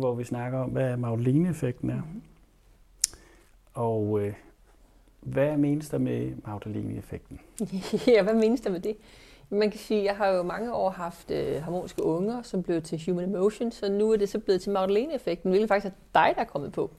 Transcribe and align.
hvor 0.00 0.14
vi 0.14 0.24
snakker 0.24 0.58
om, 0.58 0.70
hvad 0.70 0.96
Magdalene-effekten 0.96 1.90
er. 1.90 2.02
Og 3.74 4.20
øh, 4.20 4.32
hvad 5.20 5.56
menes 5.56 5.88
der 5.88 5.98
med 5.98 6.32
Magdalene-effekten? 6.46 7.40
ja, 8.14 8.22
hvad 8.22 8.34
menes 8.34 8.60
der 8.60 8.70
med 8.70 8.80
det? 8.80 8.96
Man 9.50 9.70
kan 9.70 9.80
sige, 9.80 10.00
at 10.00 10.06
jeg 10.06 10.16
har 10.16 10.26
jo 10.26 10.42
mange 10.42 10.74
år 10.74 10.90
haft 10.90 11.30
øh, 11.30 11.62
harmoniske 11.62 12.02
unger, 12.02 12.42
som 12.42 12.62
blev 12.62 12.82
til 12.82 13.02
Human 13.06 13.24
Emotion, 13.24 13.72
så 13.72 13.92
nu 13.92 14.12
er 14.12 14.16
det 14.16 14.28
så 14.28 14.38
blevet 14.38 14.60
til 14.60 14.72
Magdalene-effekten, 14.72 15.50
hvilket 15.50 15.68
faktisk 15.68 15.94
er 15.94 15.98
dig, 16.14 16.32
der 16.34 16.40
er 16.40 16.44
kommet 16.44 16.72
på. 16.72 16.90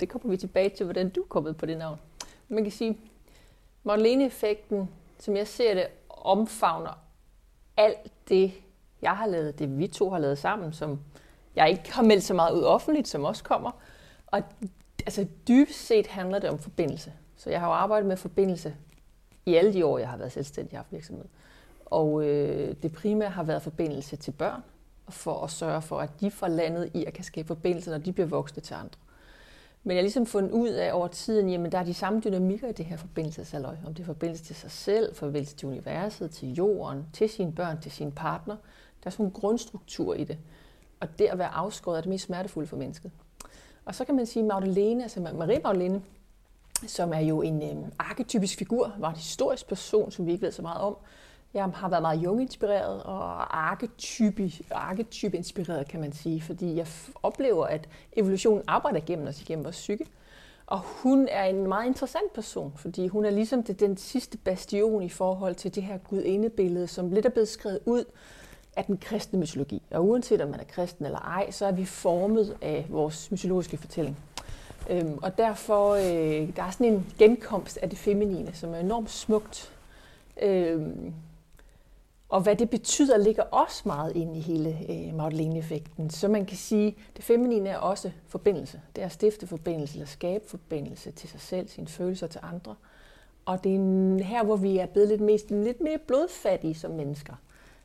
Det 0.00 0.08
kommer 0.08 0.30
vi 0.30 0.36
tilbage 0.36 0.68
til, 0.68 0.84
hvordan 0.84 1.10
du 1.10 1.20
er 1.22 1.26
kommet 1.26 1.56
på 1.56 1.66
det 1.66 1.78
navn. 1.78 1.98
Man 2.48 2.62
kan 2.62 2.72
sige, 2.72 2.98
Magdalene-effekten, 3.84 4.88
som 5.18 5.36
jeg 5.36 5.46
ser 5.46 5.74
det, 5.74 5.86
omfavner 6.08 6.98
alt 7.76 8.12
det, 8.28 8.52
jeg 9.02 9.16
har 9.16 9.26
lavet, 9.26 9.58
det 9.58 9.78
vi 9.78 9.86
to 9.86 10.10
har 10.10 10.18
lavet 10.18 10.38
sammen, 10.38 10.72
som 10.72 10.98
jeg 11.56 11.70
ikke 11.70 11.92
har 11.92 12.02
meldt 12.02 12.24
så 12.24 12.34
meget 12.34 12.54
ud 12.54 12.62
offentligt, 12.62 13.08
som 13.08 13.24
også 13.24 13.44
kommer. 13.44 13.70
Og 14.26 14.42
altså 15.06 15.26
dybest 15.48 15.86
set 15.86 16.06
handler 16.06 16.38
det 16.38 16.50
om 16.50 16.58
forbindelse. 16.58 17.12
Så 17.36 17.50
jeg 17.50 17.60
har 17.60 17.66
jo 17.66 17.72
arbejdet 17.72 18.08
med 18.08 18.16
forbindelse 18.16 18.76
i 19.46 19.54
alle 19.54 19.72
de 19.72 19.86
år, 19.86 19.98
jeg 19.98 20.08
har 20.08 20.16
været 20.16 20.32
selvstændig 20.32 20.72
i 20.72 20.76
haft 20.76 20.92
virksomhed. 20.92 21.24
Og 21.86 22.24
øh, 22.24 22.74
det 22.82 22.92
primære 22.92 23.30
har 23.30 23.42
været 23.42 23.62
forbindelse 23.62 24.16
til 24.16 24.30
børn, 24.30 24.62
for 25.08 25.44
at 25.44 25.50
sørge 25.50 25.82
for, 25.82 26.00
at 26.00 26.20
de 26.20 26.30
får 26.30 26.48
landet 26.48 26.90
i 26.94 27.04
at 27.04 27.12
kan 27.12 27.24
skabe 27.24 27.46
forbindelse, 27.46 27.90
når 27.90 27.98
de 27.98 28.12
bliver 28.12 28.26
voksne 28.26 28.62
til 28.62 28.74
andre. 28.74 28.98
Men 29.84 29.90
jeg 29.90 29.98
har 29.98 30.02
ligesom 30.02 30.26
fundet 30.26 30.50
ud 30.50 30.68
af 30.68 30.92
over 30.92 31.08
tiden, 31.08 31.50
jamen 31.50 31.72
der 31.72 31.78
er 31.78 31.84
de 31.84 31.94
samme 31.94 32.20
dynamikker 32.20 32.68
i 32.68 32.72
det 32.72 32.84
her 32.84 32.96
forbindelsesaløj. 32.96 33.76
Om 33.86 33.94
det 33.94 34.02
er 34.02 34.06
forbindelse 34.06 34.44
til 34.44 34.56
sig 34.56 34.70
selv, 34.70 35.14
forbindelse 35.14 35.56
til 35.56 35.68
universet, 35.68 36.30
til 36.30 36.54
jorden, 36.54 37.06
til 37.12 37.28
sine 37.28 37.52
børn, 37.52 37.80
til 37.80 37.92
sin 37.92 38.12
partner. 38.12 38.56
Der 39.02 39.06
er 39.06 39.10
sådan 39.10 39.26
en 39.26 39.32
grundstruktur 39.32 40.14
i 40.14 40.24
det. 40.24 40.38
Og 41.04 41.18
det 41.18 41.24
at 41.24 41.38
være 41.38 41.48
afskåret 41.48 41.96
er 41.96 42.00
det 42.00 42.10
mest 42.10 42.24
smertefulde 42.24 42.68
for 42.68 42.76
mennesket. 42.76 43.10
Og 43.84 43.94
så 43.94 44.04
kan 44.04 44.14
man 44.14 44.26
sige, 44.26 44.42
Magdalene, 44.42 45.02
altså 45.02 45.20
Marie 45.20 45.60
Magdalene, 45.64 46.02
som 46.86 47.12
er 47.12 47.20
jo 47.20 47.42
en 47.42 47.62
øh, 47.62 47.76
arketypisk 47.98 48.58
figur, 48.58 48.92
var 48.98 49.10
en 49.10 49.16
historisk 49.16 49.68
person, 49.68 50.10
som 50.10 50.26
vi 50.26 50.32
ikke 50.32 50.42
ved 50.42 50.52
så 50.52 50.62
meget 50.62 50.80
om. 50.80 50.96
Jeg 51.54 51.64
har 51.64 51.88
været 51.88 52.02
meget 52.02 52.22
Jung-inspireret 52.24 53.02
og 53.02 53.56
arketyp-inspireret, 54.72 55.88
kan 55.88 56.00
man 56.00 56.12
sige, 56.12 56.42
fordi 56.42 56.76
jeg 56.76 56.86
oplever, 57.22 57.66
at 57.66 57.88
evolutionen 58.12 58.62
arbejder 58.66 59.00
gennem 59.00 59.26
os, 59.26 59.40
igennem 59.40 59.64
vores 59.64 59.76
psyke. 59.76 60.06
Og 60.66 60.78
hun 60.78 61.28
er 61.30 61.44
en 61.44 61.66
meget 61.66 61.86
interessant 61.86 62.32
person, 62.32 62.72
fordi 62.76 63.08
hun 63.08 63.24
er 63.24 63.30
ligesom 63.30 63.62
det, 63.62 63.80
den 63.80 63.96
sidste 63.96 64.38
bastion 64.38 65.02
i 65.02 65.08
forhold 65.08 65.54
til 65.54 65.74
det 65.74 65.82
her 65.82 65.98
gudindebillede, 65.98 66.86
som 66.86 67.10
lidt 67.10 67.26
er 67.26 67.30
blevet 67.30 67.48
skrevet 67.48 67.80
ud 67.86 68.04
af 68.76 68.84
den 68.84 68.96
kristne 68.96 69.38
mytologi. 69.38 69.82
Og 69.90 70.08
uanset 70.08 70.40
om 70.40 70.50
man 70.50 70.60
er 70.60 70.64
kristen 70.64 71.04
eller 71.04 71.18
ej, 71.18 71.50
så 71.50 71.66
er 71.66 71.72
vi 71.72 71.84
formet 71.84 72.56
af 72.62 72.86
vores 72.88 73.30
mytologiske 73.30 73.76
fortælling. 73.76 74.18
Øhm, 74.90 75.18
og 75.22 75.38
derfor 75.38 75.90
øh, 75.90 76.56
der 76.56 76.62
er 76.62 76.70
sådan 76.70 76.86
en 76.86 77.06
genkomst 77.18 77.76
af 77.82 77.90
det 77.90 77.98
feminine, 77.98 78.54
som 78.54 78.74
er 78.74 78.78
enormt 78.78 79.10
smukt. 79.10 79.72
Øhm, 80.42 81.14
og 82.28 82.40
hvad 82.40 82.56
det 82.56 82.70
betyder, 82.70 83.16
ligger 83.16 83.42
også 83.42 83.82
meget 83.86 84.16
ind 84.16 84.36
i 84.36 84.40
hele 84.40 84.78
øh, 84.88 85.14
Magdalene-effekten. 85.14 86.10
Så 86.10 86.28
man 86.28 86.46
kan 86.46 86.56
sige, 86.56 86.96
det 87.16 87.24
feminine 87.24 87.68
er 87.68 87.76
også 87.76 88.10
forbindelse. 88.28 88.80
Det 88.96 89.02
er 89.02 89.06
at 89.06 89.12
stifte 89.12 89.46
forbindelse, 89.46 89.94
eller 89.94 90.06
skabe 90.06 90.44
forbindelse 90.48 91.10
til 91.10 91.28
sig 91.28 91.40
selv, 91.40 91.68
sine 91.68 91.86
følelser 91.86 92.26
til 92.26 92.40
andre. 92.42 92.74
Og 93.44 93.64
det 93.64 93.74
er 93.74 94.24
her, 94.24 94.44
hvor 94.44 94.56
vi 94.56 94.78
er 94.78 94.86
blevet 94.86 95.08
lidt, 95.08 95.20
mest, 95.20 95.50
lidt 95.50 95.80
mere 95.80 95.98
blodfattige 96.06 96.74
som 96.74 96.90
mennesker. 96.90 97.34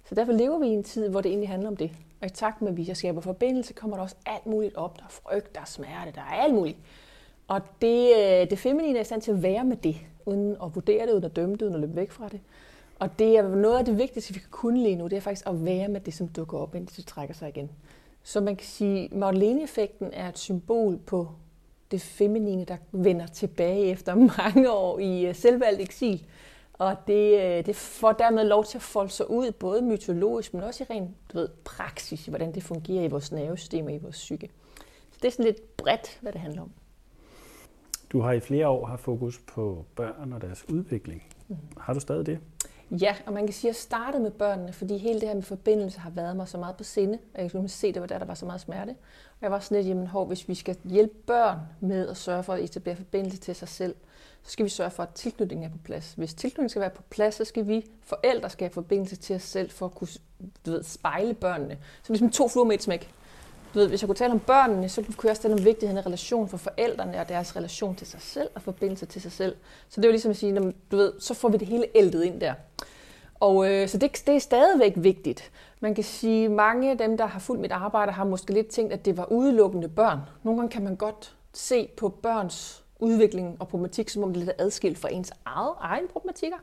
Så 0.09 0.15
derfor 0.15 0.31
lever 0.31 0.59
vi 0.59 0.67
i 0.67 0.69
en 0.69 0.83
tid, 0.83 1.09
hvor 1.09 1.21
det 1.21 1.29
egentlig 1.29 1.49
handler 1.49 1.69
om 1.69 1.77
det. 1.77 1.91
Og 2.21 2.27
i 2.27 2.29
takt 2.29 2.61
med, 2.61 2.69
at 2.69 2.77
vi 2.77 2.93
skaber 2.93 3.21
forbindelse, 3.21 3.73
kommer 3.73 3.97
der 3.97 4.03
også 4.03 4.15
alt 4.25 4.45
muligt 4.45 4.75
op. 4.75 4.97
Der 4.97 5.03
er 5.03 5.09
frygt, 5.09 5.55
der 5.55 5.61
er 5.61 5.65
smerte, 5.65 6.11
der 6.15 6.21
er 6.21 6.43
alt 6.43 6.53
muligt. 6.53 6.77
Og 7.47 7.61
det, 7.81 8.13
øh, 8.17 8.49
det 8.49 8.59
feminine 8.59 8.97
er 8.97 9.01
i 9.01 9.05
stand 9.05 9.21
til 9.21 9.31
at 9.31 9.43
være 9.43 9.63
med 9.63 9.77
det, 9.77 9.95
uden 10.25 10.55
at 10.63 10.75
vurdere 10.75 11.05
det, 11.05 11.13
uden 11.13 11.23
at 11.23 11.35
dømme 11.35 11.55
det, 11.55 11.61
uden 11.61 11.73
at 11.73 11.79
løbe 11.79 11.95
væk 11.95 12.11
fra 12.11 12.27
det. 12.27 12.39
Og 12.99 13.19
det 13.19 13.37
er 13.37 13.55
noget 13.55 13.79
af 13.79 13.85
det 13.85 13.97
vigtigste, 13.97 14.33
vi 14.33 14.39
kan 14.39 14.49
kunne 14.51 14.83
lige 14.83 14.95
nu, 14.95 15.07
det 15.07 15.17
er 15.17 15.21
faktisk 15.21 15.47
at 15.47 15.65
være 15.65 15.87
med 15.87 15.99
det, 15.99 16.13
som 16.13 16.27
dukker 16.27 16.57
op, 16.57 16.75
indtil 16.75 16.97
det 16.97 17.05
trækker 17.05 17.35
sig 17.35 17.49
igen. 17.49 17.69
Så 18.23 18.41
man 18.41 18.55
kan 18.55 18.67
sige, 18.67 19.05
at 19.05 19.13
Magdalene-effekten 19.13 20.09
er 20.13 20.29
et 20.29 20.37
symbol 20.37 20.97
på 20.97 21.27
det 21.91 22.01
feminine, 22.01 22.65
der 22.65 22.77
vender 22.91 23.27
tilbage 23.27 23.85
efter 23.85 24.15
mange 24.37 24.71
år 24.71 24.99
i 24.99 25.25
øh, 25.25 25.35
selvvalgt 25.35 25.81
eksil. 25.81 26.25
Og 26.79 26.97
det, 27.07 27.41
øh, 27.41 27.65
det 27.65 27.75
får 27.75 28.11
dermed 28.11 28.43
lov 28.43 28.65
til 28.65 28.77
at 28.77 28.81
folde 28.81 29.09
sig 29.09 29.29
ud, 29.29 29.51
både 29.51 29.81
mytologisk, 29.81 30.53
men 30.53 30.63
også 30.63 30.83
i 30.83 30.93
ren 30.93 31.15
du 31.33 31.37
ved, 31.37 31.49
praksis, 31.63 32.25
hvordan 32.25 32.53
det 32.53 32.63
fungerer 32.63 33.03
i 33.03 33.07
vores 33.07 33.31
nervesystem 33.31 33.85
og 33.85 33.93
i 33.93 33.97
vores 33.97 34.15
psyke. 34.15 34.49
Så 35.11 35.19
det 35.21 35.27
er 35.27 35.31
sådan 35.31 35.45
lidt 35.45 35.77
bredt, 35.77 36.19
hvad 36.21 36.31
det 36.33 36.41
handler 36.41 36.61
om. 36.61 36.71
Du 38.11 38.21
har 38.21 38.31
i 38.31 38.39
flere 38.39 38.67
år 38.67 38.85
haft 38.85 39.01
fokus 39.01 39.39
på 39.39 39.85
børn 39.95 40.33
og 40.33 40.41
deres 40.41 40.69
udvikling. 40.69 41.23
Mm. 41.47 41.57
Har 41.77 41.93
du 41.93 41.99
stadig 41.99 42.25
det? 42.25 42.39
Ja, 42.91 43.15
og 43.25 43.33
man 43.33 43.45
kan 43.45 43.53
sige, 43.53 43.69
at 43.69 43.75
jeg 43.75 43.81
startede 43.81 44.23
med 44.23 44.31
børnene, 44.31 44.73
fordi 44.73 44.97
hele 44.97 45.19
det 45.19 45.27
her 45.27 45.35
med 45.35 45.43
forbindelse 45.43 45.99
har 45.99 46.09
været 46.09 46.35
mig 46.35 46.47
så 46.47 46.57
meget 46.57 46.77
på 46.77 46.83
sinde, 46.83 47.19
og 47.35 47.41
jeg 47.41 47.51
kunne 47.51 47.69
se, 47.69 47.87
at 47.87 47.95
der, 47.95 48.05
der 48.05 48.25
var 48.25 48.33
så 48.33 48.45
meget 48.45 48.61
smerte. 48.61 48.89
Og 48.89 49.41
jeg 49.41 49.51
var 49.51 49.59
sådan 49.59 49.77
lidt, 49.77 49.87
jamen 49.87 50.07
hov, 50.07 50.27
hvis 50.27 50.47
vi 50.47 50.55
skal 50.55 50.77
hjælpe 50.83 51.13
børn 51.25 51.59
med 51.79 52.07
at 52.07 52.17
sørge 52.17 52.43
for 52.43 52.53
at 52.53 52.63
etablere 52.63 52.95
forbindelse 52.95 53.37
til 53.37 53.55
sig 53.55 53.67
selv, 53.67 53.95
så 54.43 54.51
skal 54.51 54.65
vi 54.65 54.69
sørge 54.69 54.91
for, 54.91 55.03
at 55.03 55.09
tilknytningen 55.09 55.69
er 55.69 55.71
på 55.71 55.77
plads. 55.83 56.13
Hvis 56.17 56.33
tilknytningen 56.33 56.69
skal 56.69 56.79
være 56.79 56.89
på 56.89 57.01
plads, 57.09 57.35
så 57.35 57.45
skal 57.45 57.67
vi 57.67 57.85
forældre 58.03 58.49
skal 58.49 58.65
have 58.65 58.73
forbindelse 58.73 59.15
til 59.15 59.35
os 59.35 59.43
selv 59.43 59.69
for 59.69 59.85
at 59.85 59.95
kunne 59.95 60.07
du 60.65 60.71
ved, 60.71 60.83
spejle 60.83 61.33
børnene. 61.33 61.77
Så 62.03 62.13
ligesom 62.13 62.29
to 62.29 62.47
fluer 62.47 62.65
med 62.65 62.75
et 62.75 62.83
smæk. 62.83 63.11
Du 63.73 63.79
ved, 63.79 63.87
hvis 63.87 64.01
jeg 64.01 64.07
kunne 64.07 64.15
tale 64.15 64.33
om 64.33 64.39
børnene, 64.39 64.89
så 64.89 65.01
kunne 65.01 65.15
jeg 65.23 65.29
også 65.29 65.41
tale 65.41 65.53
om 65.53 65.65
vigtigheden 65.65 65.97
af 65.97 66.05
relation 66.05 66.49
for 66.49 66.57
forældrene 66.57 67.19
og 67.19 67.29
deres 67.29 67.55
relation 67.55 67.95
til 67.95 68.07
sig 68.07 68.21
selv 68.21 68.49
og 68.55 68.61
forbindelse 68.61 69.05
til 69.05 69.21
sig 69.21 69.31
selv. 69.31 69.55
Så 69.89 70.01
det 70.01 70.05
er 70.05 70.09
jo 70.09 70.11
ligesom 70.11 70.31
at 70.31 70.37
sige, 70.37 70.51
når, 70.51 70.71
du 70.91 70.97
ved, 70.97 71.13
så 71.19 71.33
får 71.33 71.49
vi 71.49 71.57
det 71.57 71.67
hele 71.67 71.85
ældet 71.95 72.23
ind 72.23 72.41
der. 72.41 72.53
Og 73.39 73.71
øh, 73.71 73.87
så 73.87 73.97
det, 73.97 74.23
det 74.27 74.35
er 74.35 74.39
stadigvæk 74.39 74.93
vigtigt. 74.95 75.51
Man 75.79 75.95
kan 75.95 76.03
sige, 76.03 76.45
at 76.45 76.51
mange 76.51 76.91
af 76.91 76.97
dem, 76.97 77.17
der 77.17 77.25
har 77.25 77.39
fulgt 77.39 77.61
mit 77.61 77.71
arbejde, 77.71 78.11
har 78.11 78.23
måske 78.23 78.53
lidt 78.53 78.67
tænkt, 78.67 78.93
at 78.93 79.05
det 79.05 79.17
var 79.17 79.31
udelukkende 79.31 79.87
børn. 79.87 80.19
Nogle 80.43 80.59
gange 80.59 80.71
kan 80.71 80.83
man 80.83 80.95
godt 80.95 81.35
se 81.53 81.89
på 81.97 82.09
børns 82.09 82.83
udvikling 82.99 83.57
og 83.59 83.67
problematik, 83.67 84.09
som 84.09 84.23
om 84.23 84.33
det 84.33 84.41
er 84.41 84.45
lidt 84.45 84.61
adskilt 84.61 84.97
fra 84.97 85.09
ens 85.11 85.31
eget, 85.45 85.73
egen 85.79 86.07
problematikker. 86.13 86.57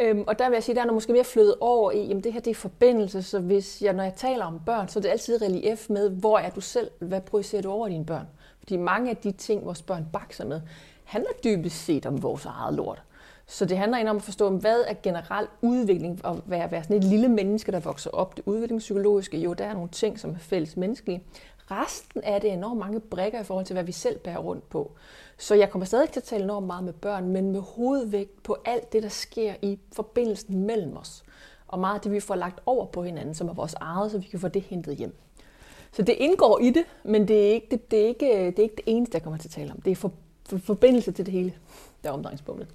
Øhm, 0.00 0.24
og 0.26 0.38
der 0.38 0.48
vil 0.48 0.56
jeg 0.56 0.62
sige, 0.62 0.72
at 0.72 0.76
der 0.84 0.90
er 0.90 0.94
måske 0.94 1.12
mere 1.12 1.24
flyttet 1.24 1.54
over 1.60 1.90
i, 1.90 2.10
at 2.10 2.24
det 2.24 2.32
her 2.32 2.40
det 2.40 2.50
er 2.50 2.54
forbindelse, 2.54 3.22
så 3.22 3.38
hvis 3.38 3.82
jeg, 3.82 3.92
når 3.92 4.02
jeg 4.02 4.14
taler 4.14 4.44
om 4.44 4.60
børn, 4.66 4.88
så 4.88 4.98
er 4.98 5.00
det 5.00 5.08
altid 5.08 5.42
relief 5.42 5.90
med, 5.90 6.10
hvor 6.10 6.38
er 6.38 6.50
du 6.50 6.60
selv, 6.60 6.90
hvad 6.98 7.20
projicerer 7.20 7.62
du 7.62 7.70
over 7.70 7.88
dine 7.88 8.06
børn? 8.06 8.26
Fordi 8.58 8.76
mange 8.76 9.10
af 9.10 9.16
de 9.16 9.32
ting, 9.32 9.64
vores 9.64 9.82
børn 9.82 10.06
bakser 10.12 10.44
med, 10.44 10.60
handler 11.04 11.30
dybest 11.44 11.84
set 11.84 12.06
om 12.06 12.22
vores 12.22 12.44
eget 12.44 12.74
lort. 12.74 13.02
Så 13.46 13.64
det 13.64 13.78
handler 13.78 14.10
om 14.10 14.16
at 14.16 14.22
forstå, 14.22 14.50
hvad 14.50 14.84
er 14.86 14.94
generel 15.02 15.46
udvikling, 15.62 16.24
og 16.24 16.42
være, 16.46 16.70
være 16.70 16.82
sådan 16.82 16.96
et 16.96 17.04
lille 17.04 17.28
menneske, 17.28 17.72
der 17.72 17.80
vokser 17.80 18.10
op. 18.10 18.36
Det 18.36 18.42
udviklingspsykologiske, 18.46 19.38
jo, 19.38 19.52
der 19.52 19.64
er 19.64 19.74
nogle 19.74 19.88
ting, 19.88 20.18
som 20.18 20.30
er 20.30 20.38
fælles 20.38 20.76
menneskelige. 20.76 21.22
Resten 21.70 22.24
af 22.24 22.40
det 22.40 22.50
er 22.50 22.54
enormt 22.54 22.80
mange 22.80 23.00
brækker 23.00 23.40
i 23.40 23.44
forhold 23.44 23.66
til, 23.66 23.74
hvad 23.74 23.84
vi 23.84 23.92
selv 23.92 24.18
bærer 24.18 24.38
rundt 24.38 24.68
på. 24.68 24.92
Så 25.38 25.54
jeg 25.54 25.70
kommer 25.70 25.86
stadig 25.86 26.10
til 26.10 26.20
at 26.20 26.24
tale 26.24 26.44
enormt 26.44 26.66
meget 26.66 26.84
med 26.84 26.92
børn, 26.92 27.28
men 27.28 27.52
med 27.52 27.60
hovedvægt 27.60 28.42
på 28.42 28.56
alt 28.64 28.92
det, 28.92 29.02
der 29.02 29.08
sker 29.08 29.54
i 29.62 29.78
forbindelsen 29.92 30.66
mellem 30.66 30.96
os. 30.96 31.24
Og 31.68 31.78
meget 31.78 31.94
af 31.94 32.00
det, 32.00 32.12
vi 32.12 32.20
får 32.20 32.34
lagt 32.34 32.60
over 32.66 32.86
på 32.86 33.02
hinanden, 33.02 33.34
som 33.34 33.48
er 33.48 33.52
vores 33.52 33.74
eget, 33.74 34.10
så 34.10 34.18
vi 34.18 34.26
kan 34.26 34.40
få 34.40 34.48
det 34.48 34.62
hentet 34.62 34.96
hjem. 34.96 35.16
Så 35.92 36.02
det 36.02 36.12
indgår 36.18 36.58
i 36.58 36.70
det, 36.70 36.84
men 37.04 37.28
det 37.28 37.48
er 37.48 37.52
ikke 37.52 37.66
det, 37.70 37.90
det, 37.90 38.02
er 38.02 38.06
ikke, 38.06 38.26
det, 38.26 38.58
er 38.58 38.62
ikke 38.62 38.76
det 38.76 38.84
eneste, 38.86 39.14
jeg 39.14 39.22
kommer 39.22 39.38
til 39.38 39.48
at 39.48 39.52
tale 39.52 39.72
om. 39.72 39.80
Det 39.80 39.90
er 39.90 39.96
for, 39.96 40.12
for, 40.48 40.58
forbindelse 40.58 41.12
til 41.12 41.26
det 41.26 41.32
hele, 41.32 41.54
der 42.04 42.08
er 42.08 42.12
omdrejningspunktet. 42.12 42.68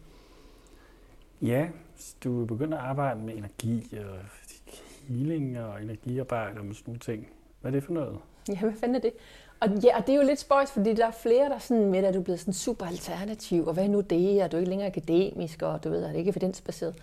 Ja, 1.41 1.67
du 2.23 2.45
begynder 2.45 2.77
at 2.77 2.83
arbejde 2.83 3.19
med 3.19 3.33
energi 3.38 3.97
og 3.97 4.17
healing 5.07 5.59
og 5.59 5.83
energiarbejde 5.83 6.59
og 6.59 6.75
sådan 6.75 6.75
nogle 6.85 6.99
ting. 6.99 7.27
Hvad 7.61 7.71
er 7.71 7.73
det 7.73 7.83
for 7.83 7.93
noget? 7.93 8.17
Ja, 8.49 8.59
hvad 8.59 8.73
fanden 8.79 8.95
er 8.95 8.99
det? 8.99 9.13
Og, 9.59 9.69
ja, 9.83 9.97
og 9.97 10.07
det 10.07 10.13
er 10.13 10.17
jo 10.17 10.27
lidt 10.27 10.39
spøjs, 10.39 10.71
fordi 10.71 10.93
der 10.93 11.07
er 11.07 11.11
flere, 11.11 11.49
der 11.49 11.59
sådan 11.59 11.91
med, 11.91 12.03
at 12.03 12.13
du 12.13 12.19
er 12.19 12.23
blevet 12.23 12.39
sådan 12.39 12.53
super 12.53 12.85
alternativ, 12.85 13.67
og 13.67 13.73
hvad 13.73 13.83
er 13.83 13.88
nu 13.88 14.01
det, 14.01 14.43
og 14.43 14.51
du 14.51 14.57
er 14.57 14.59
ikke 14.59 14.69
længere 14.69 14.88
akademisk, 14.88 15.61
og 15.61 15.83
du 15.83 15.89
ved, 15.89 16.03
at 16.03 16.11
det 16.11 16.17
ikke 16.17 16.29
er 16.29 16.33
evidensbaseret. 16.33 16.95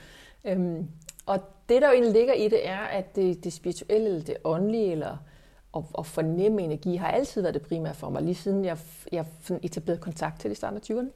Øhm, 0.44 0.88
og 1.26 1.40
det, 1.68 1.82
der 1.82 1.88
jo 1.88 1.92
egentlig 1.92 2.12
ligger 2.12 2.34
i 2.34 2.48
det, 2.48 2.68
er, 2.68 2.78
at 2.78 3.16
det, 3.16 3.44
det 3.44 3.52
spirituelle, 3.52 4.08
eller 4.08 4.22
det 4.22 4.36
åndelige, 4.44 4.92
eller 4.92 5.16
at, 5.76 5.82
at 5.98 6.06
fornemme 6.06 6.62
energi, 6.62 6.96
har 6.96 7.10
altid 7.10 7.42
været 7.42 7.54
det 7.54 7.62
primære 7.62 7.94
for 7.94 8.10
mig, 8.10 8.22
lige 8.22 8.34
siden 8.34 8.64
jeg, 8.64 8.78
jeg 9.12 9.26
etablerede 9.62 10.00
kontakt 10.00 10.40
til 10.40 10.50
det 10.50 10.56
i 10.56 10.58
starten 10.58 10.76
af 10.76 10.90
20'erne. 10.90 11.10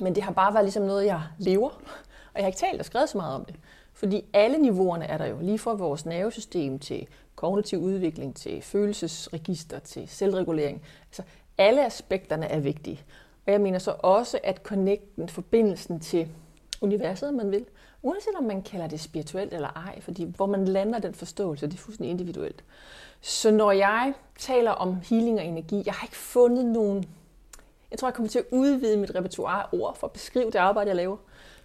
Men 0.00 0.14
det 0.14 0.22
har 0.22 0.32
bare 0.32 0.54
været 0.54 0.64
ligesom 0.64 0.82
noget, 0.82 1.06
jeg 1.06 1.22
lever, 1.38 1.68
og 1.68 2.34
jeg 2.34 2.42
har 2.42 2.46
ikke 2.46 2.58
talt 2.58 2.80
og 2.80 2.84
skrevet 2.84 3.08
så 3.08 3.18
meget 3.18 3.34
om 3.34 3.44
det. 3.44 3.54
Fordi 3.92 4.24
alle 4.32 4.58
niveauerne 4.58 5.04
er 5.04 5.18
der 5.18 5.26
jo, 5.26 5.38
lige 5.40 5.58
fra 5.58 5.72
vores 5.72 6.06
nervesystem 6.06 6.78
til 6.78 7.06
kognitiv 7.34 7.78
udvikling, 7.78 8.36
til 8.36 8.62
følelsesregister, 8.62 9.78
til 9.78 10.08
selvregulering. 10.08 10.82
Altså 11.08 11.22
alle 11.58 11.86
aspekterne 11.86 12.46
er 12.46 12.60
vigtige. 12.60 13.00
Og 13.46 13.52
jeg 13.52 13.60
mener 13.60 13.78
så 13.78 13.94
også, 13.98 14.38
at 14.42 14.56
connecten, 14.56 15.28
forbindelsen 15.28 16.00
til 16.00 16.28
universet, 16.80 17.28
om 17.28 17.34
man 17.34 17.50
vil. 17.50 17.64
Uanset 18.02 18.34
om 18.38 18.44
man 18.44 18.62
kalder 18.62 18.86
det 18.86 19.00
spirituelt 19.00 19.54
eller 19.54 19.68
ej, 19.68 20.00
fordi 20.00 20.32
hvor 20.36 20.46
man 20.46 20.64
lander 20.64 20.98
den 20.98 21.14
forståelse, 21.14 21.66
det 21.66 21.74
er 21.74 21.78
fuldstændig 21.78 22.10
individuelt. 22.10 22.64
Så 23.20 23.50
når 23.50 23.72
jeg 23.72 24.14
taler 24.38 24.70
om 24.70 24.96
healing 25.10 25.38
og 25.38 25.44
energi, 25.44 25.82
jeg 25.86 25.94
har 25.94 26.06
ikke 26.06 26.16
fundet 26.16 26.64
nogen... 26.64 27.04
Jeg 27.90 27.98
tror, 27.98 28.08
jeg 28.08 28.14
kommer 28.14 28.30
til 28.30 28.38
at 28.38 28.44
udvide 28.50 28.96
mit 28.96 29.14
repertoire 29.14 29.62
af 29.62 29.66
ord 29.72 29.96
for 29.96 30.06
at 30.06 30.12
beskrive 30.12 30.46
det 30.46 30.56
arbejde, 30.56 30.88
jeg 30.88 30.96
laver. 30.96 31.16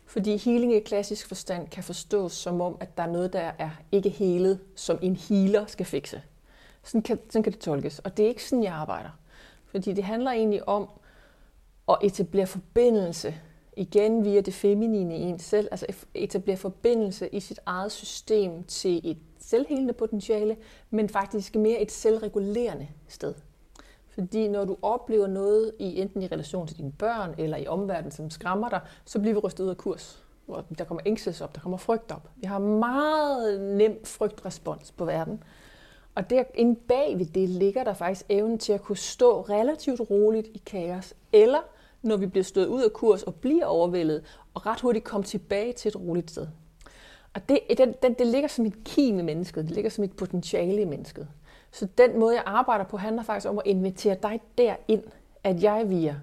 Fordi 0.07 0.38
healing 0.38 0.75
i 0.75 0.80
klassisk 0.80 1.27
forstand 1.27 1.68
kan 1.68 1.83
forstås 1.83 2.33
som 2.33 2.62
om, 2.62 2.77
at 2.80 2.98
der 2.98 3.04
er 3.04 3.12
noget, 3.12 3.33
der 3.33 3.51
er 3.59 3.69
ikke 3.92 4.09
helet, 4.09 4.59
som 4.75 5.00
en 5.01 5.15
healer 5.15 5.65
skal 5.65 5.86
fikse. 5.86 6.21
Sådan 6.83 7.01
kan, 7.01 7.19
sådan 7.30 7.44
kan 7.44 7.54
det 7.54 7.62
tolkes. 7.62 8.00
Og 8.00 8.18
det 8.18 8.24
er 8.25 8.30
ikke 8.30 8.44
sådan, 8.44 8.63
jeg 8.63 8.74
arbejder. 8.74 9.09
Fordi 9.65 9.94
det 9.94 10.04
handler 10.04 10.31
egentlig 10.31 10.68
om 10.68 10.89
at 11.89 11.98
etablere 12.01 12.48
forbindelse 12.48 13.36
igen 13.77 14.24
via 14.24 14.42
det 14.42 14.54
feminine 14.54 15.18
i 15.18 15.21
en 15.21 15.39
selv, 15.39 15.68
altså 15.71 15.86
etablere 16.13 16.57
forbindelse 16.57 17.30
i 17.30 17.39
sit 17.39 17.60
eget 17.65 17.92
system 17.92 18.63
til 18.63 19.12
et 19.12 19.18
selvhelende 19.39 19.94
potentiale, 19.94 20.57
men 20.89 21.10
faktisk 21.10 21.56
mere 21.56 21.81
et 21.81 21.92
selvregulerende 21.92 22.88
sted. 23.07 23.33
Fordi 24.18 24.48
når 24.48 24.66
du 24.66 24.78
oplever 24.81 25.28
noget 25.28 25.72
i 25.80 26.02
enten 26.02 26.22
i 26.22 26.28
relation 26.28 26.68
til 26.68 26.78
dine 26.78 26.92
børn 26.92 27.36
eller 27.38 27.58
i 27.58 27.68
omverdenen, 27.68 28.12
som 28.12 28.30
skræmmer 28.30 28.69
dig, 28.69 28.81
så 29.06 29.19
bliver 29.19 29.34
vi 29.34 29.40
rystet 29.40 29.64
ud 29.64 29.69
af 29.69 29.78
kurs. 29.78 30.24
Hvor 30.46 30.66
der 30.78 30.84
kommer 30.84 31.02
ængstelse 31.06 31.44
op, 31.44 31.56
der 31.56 31.62
kommer 31.62 31.78
frygt 31.78 32.12
op. 32.12 32.30
Vi 32.36 32.46
har 32.46 32.60
meget 32.60 33.62
nem 33.62 34.00
frygtrespons 34.04 34.92
på 34.92 35.06
verden. 35.06 35.44
Og 36.16 36.30
der 36.30 36.44
inde 36.56 36.80
bag 36.88 37.19
ved 37.19 37.25
det 37.25 37.50
ligger 37.50 37.84
der 37.84 37.94
faktisk 37.94 38.25
evnen 38.30 38.58
til 38.58 38.74
at 38.74 38.81
kunne 38.81 38.98
stå 38.98 39.42
relativt 39.42 40.02
roligt 40.10 40.48
i 40.48 40.62
kaos, 40.66 41.13
eller 41.34 41.60
når 42.02 42.18
vi 42.18 42.25
bliver 42.25 42.44
stået 42.44 42.68
ud 42.68 42.84
af 42.84 42.94
kurs 42.94 43.24
og 43.24 43.36
bliver 43.36 43.66
overvældet, 43.66 44.24
og 44.54 44.66
ret 44.66 44.81
hurtigt 44.81 45.06
komme 45.06 45.24
tilbage 45.24 45.74
til 45.74 45.90
et 45.90 45.96
roligt 45.96 46.31
sted. 46.31 46.48
Og 47.33 47.50
det, 47.50 47.59
den, 47.77 47.94
den, 48.03 48.13
det 48.13 48.27
ligger 48.27 48.47
som 48.47 48.65
et 48.65 48.83
kim 48.83 49.19
i 49.19 49.21
mennesket, 49.21 49.65
det 49.65 49.75
ligger 49.75 49.89
som 49.89 50.03
et 50.03 50.15
potentiale 50.15 50.81
i 50.81 50.85
mennesket. 50.85 51.27
Så 51.71 51.88
den 51.97 52.19
måde, 52.19 52.35
jeg 52.35 52.44
arbejder 52.45 52.85
på, 52.85 52.97
handler 52.97 53.24
faktisk 53.24 53.50
om 53.50 53.57
at 53.57 53.63
invitere 53.65 54.18
dig 54.24 54.41
derind, 54.57 55.03
at 55.44 55.63
jeg 55.63 55.89
via, 55.89 56.15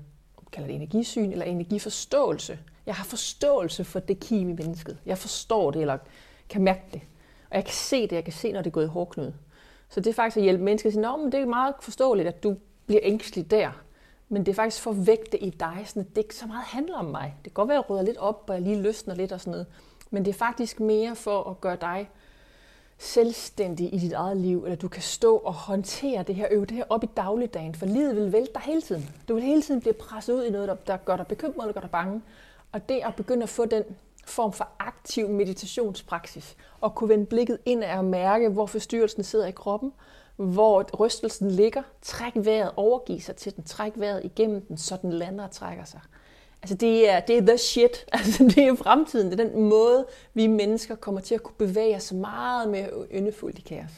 kalder 0.52 0.66
det 0.66 0.76
energisyn 0.76 1.32
eller 1.32 1.44
energiforståelse, 1.44 2.58
jeg 2.86 2.94
har 2.94 3.04
forståelse 3.04 3.84
for 3.84 4.00
det 4.00 4.20
kim 4.20 4.48
i 4.50 4.52
mennesket. 4.52 4.98
Jeg 5.06 5.18
forstår 5.18 5.70
det, 5.70 5.80
eller 5.80 5.98
kan 6.48 6.62
mærke 6.62 6.82
det. 6.92 7.00
Og 7.50 7.56
jeg 7.56 7.64
kan 7.64 7.74
se 7.74 8.02
det, 8.02 8.12
jeg 8.12 8.24
kan 8.24 8.32
se, 8.32 8.52
når 8.52 8.62
det 8.62 8.66
er 8.66 8.74
gået 8.74 8.84
i 8.84 8.88
hårdknud. 8.88 9.32
Så 9.88 10.00
det 10.00 10.10
er 10.10 10.14
faktisk 10.14 10.36
at 10.36 10.42
hjælpe 10.42 10.64
mennesker 10.64 10.88
at 10.88 10.92
sige, 10.92 11.18
men 11.18 11.32
det 11.32 11.40
er 11.40 11.46
meget 11.46 11.74
forståeligt, 11.80 12.28
at 12.28 12.42
du 12.42 12.56
bliver 12.86 13.00
ængstelig 13.02 13.50
der. 13.50 13.70
Men 14.28 14.46
det 14.46 14.52
er 14.52 14.56
faktisk 14.56 14.82
for 14.82 14.90
at 14.90 15.06
vække 15.06 15.24
det 15.32 15.38
i 15.42 15.50
dig, 15.50 15.82
sådan 15.86 16.02
at 16.02 16.08
det 16.08 16.18
ikke 16.18 16.36
så 16.36 16.46
meget 16.46 16.64
handler 16.64 16.98
om 16.98 17.04
mig. 17.04 17.34
Det 17.36 17.44
kan 17.44 17.52
godt 17.54 17.68
være, 17.68 17.78
at 17.78 17.84
jeg 17.84 17.90
rydder 17.90 18.02
lidt 18.02 18.16
op, 18.16 18.44
og 18.48 18.54
jeg 18.54 18.62
lige 18.62 18.82
løsner 18.82 19.14
lidt 19.14 19.32
og 19.32 19.40
sådan 19.40 19.50
noget. 19.50 19.66
Men 20.14 20.24
det 20.24 20.30
er 20.30 20.38
faktisk 20.38 20.80
mere 20.80 21.16
for 21.16 21.50
at 21.50 21.60
gøre 21.60 21.76
dig 21.80 22.10
selvstændig 22.98 23.94
i 23.94 23.98
dit 23.98 24.12
eget 24.12 24.36
liv, 24.36 24.64
eller 24.64 24.76
du 24.76 24.88
kan 24.88 25.02
stå 25.02 25.36
og 25.36 25.54
håndtere 25.54 26.22
det 26.22 26.34
her, 26.34 26.48
øve 26.50 26.66
det 26.66 26.76
her 26.76 26.84
op 26.88 27.04
i 27.04 27.06
dagligdagen, 27.16 27.74
for 27.74 27.86
livet 27.86 28.16
vil 28.16 28.32
vælte 28.32 28.52
dig 28.54 28.62
hele 28.62 28.82
tiden. 28.82 29.10
Du 29.28 29.34
vil 29.34 29.42
hele 29.42 29.62
tiden 29.62 29.80
blive 29.80 29.92
presset 29.92 30.34
ud 30.34 30.44
i 30.44 30.50
noget, 30.50 30.86
der 30.86 30.96
gør 30.96 31.16
dig 31.16 31.26
bekymret, 31.26 31.64
eller 31.64 31.72
gør 31.72 31.80
dig 31.80 31.90
bange. 31.90 32.22
Og 32.72 32.88
det 32.88 33.00
at 33.04 33.14
begynde 33.16 33.42
at 33.42 33.48
få 33.48 33.64
den 33.64 33.82
form 34.24 34.52
for 34.52 34.68
aktiv 34.78 35.28
meditationspraksis, 35.28 36.56
og 36.80 36.94
kunne 36.94 37.08
vende 37.08 37.26
blikket 37.26 37.58
ind 37.64 37.84
og 37.84 38.04
mærke, 38.04 38.48
hvor 38.48 38.66
forstyrrelsen 38.66 39.24
sidder 39.24 39.46
i 39.46 39.50
kroppen, 39.50 39.92
hvor 40.36 40.82
rystelsen 41.00 41.50
ligger, 41.50 41.82
træk 42.02 42.32
vejret, 42.34 42.70
overgive 42.76 43.20
sig 43.20 43.36
til 43.36 43.56
den, 43.56 43.64
træk 43.64 43.92
vejret 43.96 44.24
igennem 44.24 44.60
den, 44.60 44.76
så 44.76 44.96
den 45.02 45.12
lander 45.12 45.44
og 45.44 45.50
trækker 45.50 45.84
sig. 45.84 46.00
Altså 46.64 46.74
det 46.74 47.10
er, 47.10 47.20
det 47.20 47.38
er 47.38 47.46
the 47.46 47.58
shit. 47.58 48.06
Altså 48.12 48.44
det 48.44 48.58
er 48.58 48.74
fremtiden. 48.74 49.30
Det 49.30 49.40
er 49.40 49.44
den 49.44 49.62
måde, 49.62 50.06
vi 50.34 50.46
mennesker 50.46 50.94
kommer 50.94 51.20
til 51.20 51.34
at 51.34 51.42
kunne 51.42 51.68
bevæge 51.68 51.96
os 51.96 52.12
meget 52.12 52.68
mere 52.68 52.88
yndefuldt 53.14 53.58
i 53.58 53.62
kaos. 53.62 53.90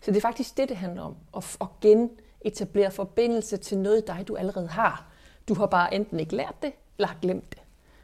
Så 0.00 0.10
det 0.10 0.16
er 0.16 0.20
faktisk 0.20 0.56
det, 0.56 0.68
det 0.68 0.76
handler 0.76 1.02
om. 1.02 1.14
At, 1.36 1.56
at 1.60 1.66
genetablere 1.80 2.90
forbindelse 2.90 3.56
til 3.56 3.78
noget 3.78 4.06
dig, 4.06 4.24
du 4.28 4.36
allerede 4.36 4.68
har. 4.68 5.06
Du 5.48 5.54
har 5.54 5.66
bare 5.66 5.94
enten 5.94 6.20
ikke 6.20 6.36
lært 6.36 6.54
det, 6.62 6.72
eller 6.98 7.08
har 7.08 7.18
glemt 7.22 7.50
det. 7.50 7.62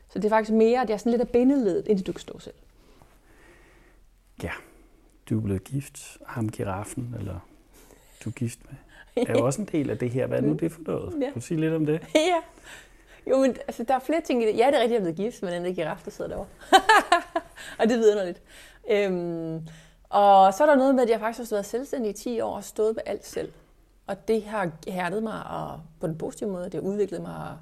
Så 0.09 0.19
det 0.19 0.25
er 0.25 0.29
faktisk 0.29 0.53
mere, 0.53 0.87
det 0.87 0.91
er 0.91 0.97
sådan 0.97 1.11
lidt 1.11 1.23
af 1.23 1.29
bindeledet, 1.29 1.89
indtil 1.89 2.07
du 2.07 2.13
kan 2.13 2.21
stå 2.21 2.39
selv. 2.39 2.55
Ja, 4.43 4.53
du 5.31 5.39
er 5.39 5.43
blevet 5.43 5.65
gift. 5.65 6.19
Ham 6.27 6.49
giraffen, 6.49 7.15
eller 7.19 7.39
du 8.25 8.31
er 8.31 8.35
gift 8.35 8.59
med, 8.71 8.77
er 9.29 9.33
jo 9.33 9.47
også 9.47 9.61
en 9.63 9.69
del 9.73 9.91
af 9.91 9.99
det 9.99 10.11
her. 10.11 10.27
Hvad 10.27 10.39
er 10.39 10.43
nu 10.43 10.53
det 10.53 10.73
for 10.73 10.81
noget? 10.87 11.15
Ja. 11.21 11.25
Kan 11.25 11.35
du 11.35 11.41
sige 11.41 11.61
lidt 11.61 11.75
om 11.75 11.87
det? 11.87 12.01
Ja. 12.15 12.41
Jo, 13.31 13.39
men 13.39 13.57
altså, 13.67 13.83
der 13.83 13.95
er 13.95 13.99
flere 13.99 14.21
ting 14.21 14.43
i 14.43 14.47
det. 14.47 14.59
Ja, 14.59 14.67
det 14.67 14.75
er 14.75 14.81
rigtigt, 14.81 14.91
jeg 14.91 14.97
er 14.97 15.01
blevet 15.01 15.17
gift, 15.17 15.43
men 15.43 15.53
den 15.53 15.67
er 15.67 15.73
giraf, 15.73 16.03
der 16.05 16.11
sidder 16.11 16.31
derovre. 16.31 16.49
og 17.81 17.89
det 17.89 17.99
vidner 17.99 18.25
lidt. 18.25 18.43
Øhm, 18.91 19.67
og 20.09 20.55
så 20.55 20.63
er 20.63 20.67
der 20.67 20.75
noget 20.75 20.95
med, 20.95 21.03
at 21.03 21.11
jeg 21.11 21.21
faktisk 21.21 21.51
har 21.51 21.57
været 21.57 21.67
selvstændig 21.67 22.11
i 22.11 22.13
10 22.13 22.41
år 22.41 22.57
og 22.57 22.65
stået 22.65 22.95
med 22.97 23.03
alt 23.07 23.27
selv. 23.27 23.53
Og 24.07 24.29
det 24.29 24.45
har 24.45 24.71
hærdet 24.89 25.23
mig 25.23 25.47
og 25.47 25.81
på 26.01 26.07
den 26.07 26.19
positive 26.19 26.51
måde. 26.51 26.65
Det 26.65 26.75
har 26.75 26.81
udviklet 26.81 27.23
mig 27.23 27.37
og 27.37 27.57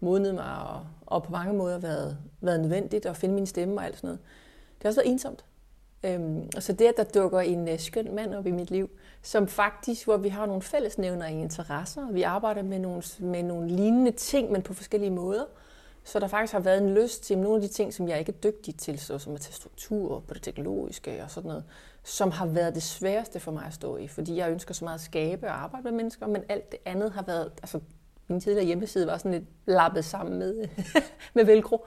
modnet 0.00 0.34
mig 0.34 0.58
og, 0.68 0.86
og 1.06 1.22
på 1.22 1.32
mange 1.32 1.54
måder 1.54 1.78
været, 1.78 2.18
været 2.40 2.60
nødvendigt 2.60 3.06
at 3.06 3.16
finde 3.16 3.34
min 3.34 3.46
stemme 3.46 3.80
og 3.80 3.84
alt 3.84 3.96
sådan 3.96 4.08
noget. 4.08 4.20
Det 4.78 4.82
har 4.82 4.88
også 4.88 5.00
været 5.00 5.12
ensomt. 5.12 5.44
Øhm, 6.04 6.48
og 6.56 6.62
så 6.62 6.72
det, 6.72 6.84
at 6.84 6.96
der 6.96 7.04
dukker 7.04 7.40
en 7.40 7.68
øh, 7.68 7.78
skøn 7.78 8.14
mand 8.14 8.34
op 8.34 8.46
i 8.46 8.50
mit 8.50 8.70
liv, 8.70 8.90
som 9.22 9.48
faktisk, 9.48 10.04
hvor 10.04 10.16
vi 10.16 10.28
har 10.28 10.46
nogle 10.46 10.62
fællesnævner 10.62 11.26
i 11.26 11.40
interesser, 11.40 12.06
og 12.06 12.14
vi 12.14 12.22
arbejder 12.22 12.62
med 12.62 12.78
nogle, 12.78 13.02
med 13.18 13.42
nogle 13.42 13.68
lignende 13.68 14.10
ting, 14.10 14.52
men 14.52 14.62
på 14.62 14.74
forskellige 14.74 15.10
måder, 15.10 15.44
så 16.04 16.18
der 16.18 16.26
faktisk 16.26 16.52
har 16.52 16.60
været 16.60 16.82
en 16.82 16.94
lyst 16.94 17.24
til 17.24 17.38
nogle 17.38 17.56
af 17.56 17.62
de 17.62 17.68
ting, 17.68 17.94
som 17.94 18.08
jeg 18.08 18.18
ikke 18.18 18.32
er 18.32 18.50
dygtig 18.50 18.76
til, 18.76 18.98
så 18.98 19.18
som 19.18 19.34
at 19.34 19.40
tage 19.40 19.54
struktur 19.54 20.20
på 20.28 20.34
det 20.34 20.42
teknologiske 20.42 21.22
og 21.24 21.30
sådan 21.30 21.48
noget, 21.48 21.64
som 22.02 22.30
har 22.30 22.46
været 22.46 22.74
det 22.74 22.82
sværeste 22.82 23.40
for 23.40 23.52
mig 23.52 23.64
at 23.66 23.74
stå 23.74 23.96
i, 23.96 24.08
fordi 24.08 24.36
jeg 24.36 24.50
ønsker 24.50 24.74
så 24.74 24.84
meget 24.84 24.94
at 24.94 25.00
skabe 25.00 25.46
og 25.46 25.62
arbejde 25.62 25.84
med 25.84 25.92
mennesker, 25.92 26.26
men 26.26 26.42
alt 26.48 26.72
det 26.72 26.80
andet 26.84 27.12
har 27.12 27.22
været, 27.22 27.52
altså 27.62 27.80
min 28.28 28.40
tidligere 28.40 28.66
hjemmeside 28.66 29.06
var 29.06 29.18
sådan 29.18 29.32
lidt 29.32 29.44
lappet 29.66 30.04
sammen 30.04 30.38
med, 30.38 30.68
med 31.34 31.44
velcro. 31.44 31.86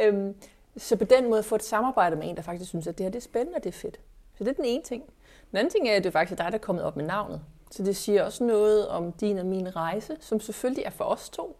Øhm, 0.00 0.34
så 0.78 0.96
på 0.96 1.04
den 1.04 1.30
måde 1.30 1.42
få 1.42 1.54
et 1.54 1.62
samarbejde 1.62 2.16
med 2.16 2.28
en, 2.28 2.36
der 2.36 2.42
faktisk 2.42 2.68
synes, 2.68 2.86
at 2.86 2.98
det 2.98 3.04
her 3.04 3.10
det 3.10 3.18
er 3.18 3.22
spændende 3.22 3.56
og 3.56 3.64
det 3.64 3.68
er 3.68 3.78
fedt. 3.78 4.00
Så 4.38 4.44
det 4.44 4.50
er 4.50 4.54
den 4.54 4.64
ene 4.64 4.82
ting. 4.82 5.02
Den 5.50 5.58
anden 5.58 5.70
ting 5.70 5.88
er, 5.88 5.96
at 5.96 6.04
det 6.04 6.08
er 6.08 6.12
faktisk 6.12 6.38
dig, 6.38 6.46
der 6.46 6.58
er 6.58 6.62
kommet 6.62 6.84
op 6.84 6.96
med 6.96 7.04
navnet. 7.04 7.40
Så 7.70 7.82
det 7.82 7.96
siger 7.96 8.24
også 8.24 8.44
noget 8.44 8.88
om 8.88 9.12
din 9.12 9.38
og 9.38 9.46
min 9.46 9.76
rejse, 9.76 10.16
som 10.20 10.40
selvfølgelig 10.40 10.84
er 10.84 10.90
for 10.90 11.04
os 11.04 11.30
to, 11.30 11.56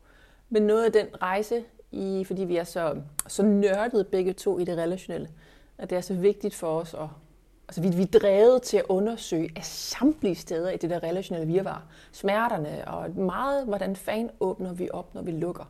men 0.49 0.63
noget 0.63 0.85
af 0.85 0.93
den 0.93 1.07
rejse, 1.23 1.65
i, 1.93 2.25
fordi 2.27 2.45
vi 2.45 2.57
er 2.57 2.65
så, 2.65 2.97
så 3.29 3.43
nørdede 3.43 4.05
begge 4.05 4.33
to 4.33 4.59
i 4.59 4.65
det 4.65 4.79
relationelle, 4.79 5.29
at 5.79 5.91
det 5.91 5.99
er 5.99 6.01
så 6.01 6.15
vigtigt 6.15 6.55
for 6.55 6.81
os 6.81 6.95
at 6.95 7.09
Altså, 7.69 7.81
vi, 7.81 7.89
vi 7.89 8.03
er 8.03 8.19
drevet 8.19 8.63
til 8.63 8.77
at 8.77 8.85
undersøge 8.89 9.51
af 9.57 9.65
samtlige 9.65 10.35
steder 10.35 10.71
i 10.71 10.77
det 10.77 10.91
der 10.91 11.03
relationelle 11.03 11.53
virvar. 11.53 11.85
Smerterne 12.13 12.89
og 12.89 13.11
meget, 13.11 13.67
hvordan 13.67 13.97
fanden 13.97 14.31
åbner 14.41 14.73
vi 14.73 14.89
op, 14.93 15.15
når 15.15 15.23
vi 15.23 15.31
lukker 15.31 15.65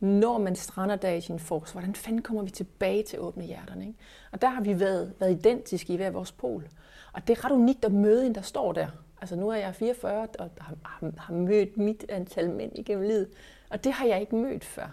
når 0.00 0.38
man 0.38 0.56
strander 0.56 0.96
der 0.96 1.10
i 1.10 1.20
sin 1.20 1.38
force, 1.38 1.72
hvordan 1.72 1.94
fanden 1.94 2.22
kommer 2.22 2.42
vi 2.42 2.50
tilbage 2.50 3.02
til 3.02 3.20
åbne 3.20 3.44
hjerterne? 3.44 3.86
Ikke? 3.86 3.98
Og 4.32 4.42
der 4.42 4.48
har 4.48 4.62
vi 4.62 4.80
været, 4.80 5.12
været 5.20 5.32
identiske 5.32 5.92
i 5.92 5.96
hver 5.96 6.10
vores 6.10 6.32
pol. 6.32 6.68
Og 7.12 7.28
det 7.28 7.38
er 7.38 7.44
ret 7.44 7.52
unikt 7.52 7.84
at 7.84 7.92
møde 7.92 8.26
en, 8.26 8.34
der 8.34 8.40
står 8.40 8.72
der. 8.72 8.88
Altså 9.20 9.36
nu 9.36 9.48
er 9.48 9.56
jeg 9.56 9.74
44 9.74 10.28
og 10.38 10.50
har, 10.58 10.74
har, 10.84 11.12
har 11.18 11.34
mødt 11.34 11.76
mit 11.76 12.04
antal 12.08 12.50
mænd 12.50 12.72
igennem 12.78 13.04
livet. 13.04 13.28
Og 13.70 13.84
det 13.84 13.92
har 13.92 14.06
jeg 14.06 14.20
ikke 14.20 14.36
mødt 14.36 14.64
før. 14.64 14.90